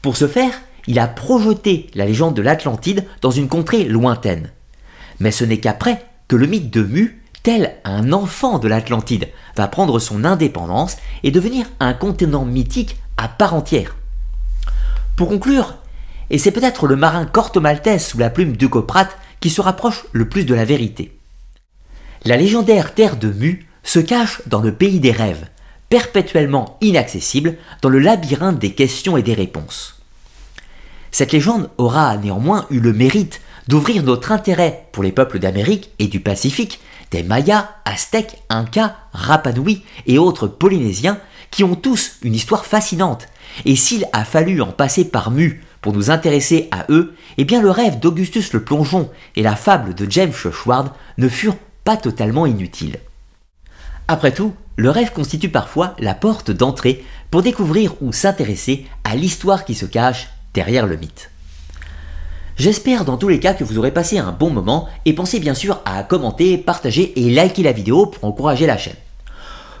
Pour 0.00 0.16
ce 0.16 0.26
faire, 0.26 0.62
il 0.86 0.98
a 0.98 1.08
projeté 1.08 1.88
la 1.94 2.06
légende 2.06 2.34
de 2.34 2.40
l'Atlantide 2.40 3.04
dans 3.20 3.30
une 3.30 3.48
contrée 3.48 3.84
lointaine. 3.84 4.50
Mais 5.20 5.30
ce 5.30 5.44
n'est 5.44 5.60
qu'après 5.60 6.06
le 6.36 6.46
mythe 6.46 6.70
de 6.70 6.82
Mu, 6.82 7.22
tel 7.42 7.74
un 7.84 8.12
enfant 8.12 8.58
de 8.58 8.68
l'Atlantide, 8.68 9.28
va 9.56 9.68
prendre 9.68 9.98
son 9.98 10.24
indépendance 10.24 10.96
et 11.22 11.30
devenir 11.30 11.66
un 11.80 11.92
continent 11.92 12.44
mythique 12.44 12.96
à 13.16 13.28
part 13.28 13.54
entière. 13.54 13.96
Pour 15.16 15.28
conclure, 15.28 15.76
et 16.30 16.38
c'est 16.38 16.50
peut-être 16.50 16.86
le 16.86 16.96
marin 16.96 17.26
Corto 17.26 17.60
Maltese 17.60 18.06
sous 18.06 18.18
la 18.18 18.30
plume 18.30 18.56
d'Hugo 18.56 18.86
qui 19.40 19.50
se 19.50 19.60
rapproche 19.60 20.04
le 20.12 20.28
plus 20.28 20.44
de 20.44 20.54
la 20.54 20.64
vérité. 20.64 21.18
La 22.24 22.36
légendaire 22.36 22.94
terre 22.94 23.16
de 23.16 23.28
Mu 23.28 23.66
se 23.82 23.98
cache 23.98 24.40
dans 24.46 24.60
le 24.60 24.72
pays 24.72 25.00
des 25.00 25.10
rêves, 25.10 25.46
perpétuellement 25.88 26.78
inaccessible 26.80 27.56
dans 27.82 27.88
le 27.88 27.98
labyrinthe 27.98 28.58
des 28.58 28.72
questions 28.72 29.16
et 29.16 29.22
des 29.22 29.34
réponses. 29.34 30.00
Cette 31.10 31.32
légende 31.32 31.68
aura 31.76 32.16
néanmoins 32.16 32.66
eu 32.70 32.80
le 32.80 32.94
mérite 32.94 33.42
d'ouvrir 33.68 34.02
notre 34.02 34.32
intérêt 34.32 34.88
pour 34.92 35.02
les 35.02 35.12
peuples 35.12 35.38
d'Amérique 35.38 35.90
et 35.98 36.08
du 36.08 36.20
Pacifique, 36.20 36.80
des 37.10 37.22
Mayas, 37.22 37.68
Aztèques, 37.84 38.42
Incas, 38.48 38.96
Rapanouis 39.12 39.84
et 40.06 40.18
autres 40.18 40.46
Polynésiens 40.46 41.18
qui 41.50 41.64
ont 41.64 41.74
tous 41.74 42.16
une 42.22 42.34
histoire 42.34 42.64
fascinante. 42.64 43.28
Et 43.64 43.76
s'il 43.76 44.06
a 44.12 44.24
fallu 44.24 44.62
en 44.62 44.72
passer 44.72 45.04
par 45.04 45.30
Mu 45.30 45.62
pour 45.80 45.92
nous 45.92 46.10
intéresser 46.10 46.68
à 46.70 46.86
eux, 46.88 47.14
eh 47.38 47.44
bien 47.44 47.60
le 47.60 47.70
rêve 47.70 47.98
d'Augustus 47.98 48.52
le 48.52 48.64
Plongeon 48.64 49.10
et 49.36 49.42
la 49.42 49.56
fable 49.56 49.94
de 49.94 50.10
James 50.10 50.32
Shushward 50.32 50.90
ne 51.18 51.28
furent 51.28 51.58
pas 51.84 51.96
totalement 51.96 52.46
inutiles. 52.46 52.98
Après 54.08 54.32
tout, 54.32 54.54
le 54.76 54.90
rêve 54.90 55.12
constitue 55.12 55.50
parfois 55.50 55.94
la 55.98 56.14
porte 56.14 56.50
d'entrée 56.50 57.04
pour 57.30 57.42
découvrir 57.42 57.94
ou 58.00 58.12
s'intéresser 58.12 58.86
à 59.04 59.14
l'histoire 59.14 59.64
qui 59.64 59.74
se 59.74 59.86
cache 59.86 60.30
derrière 60.54 60.86
le 60.86 60.96
mythe. 60.96 61.31
J'espère 62.62 63.04
dans 63.04 63.16
tous 63.16 63.26
les 63.26 63.40
cas 63.40 63.54
que 63.54 63.64
vous 63.64 63.78
aurez 63.78 63.90
passé 63.90 64.18
un 64.18 64.30
bon 64.30 64.48
moment 64.48 64.88
et 65.04 65.14
pensez 65.14 65.40
bien 65.40 65.52
sûr 65.52 65.80
à 65.84 66.04
commenter, 66.04 66.56
partager 66.56 67.12
et 67.20 67.28
liker 67.28 67.64
la 67.64 67.72
vidéo 67.72 68.06
pour 68.06 68.24
encourager 68.24 68.66
la 68.66 68.78
chaîne. 68.78 68.94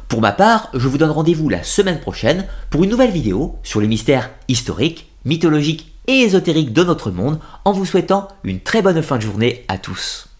Pour 0.08 0.20
ma 0.20 0.32
part, 0.32 0.68
je 0.74 0.88
vous 0.88 0.98
donne 0.98 1.12
rendez-vous 1.12 1.48
la 1.48 1.62
semaine 1.62 2.00
prochaine 2.00 2.44
pour 2.70 2.82
une 2.82 2.90
nouvelle 2.90 3.12
vidéo 3.12 3.54
sur 3.62 3.80
les 3.80 3.86
mystères 3.86 4.30
historiques, 4.48 5.12
mythologiques 5.24 5.94
et 6.08 6.22
ésotériques 6.22 6.72
de 6.72 6.82
notre 6.82 7.12
monde 7.12 7.38
en 7.64 7.70
vous 7.70 7.86
souhaitant 7.86 8.26
une 8.42 8.58
très 8.58 8.82
bonne 8.82 9.00
fin 9.00 9.18
de 9.18 9.22
journée 9.22 9.64
à 9.68 9.78
tous. 9.78 10.31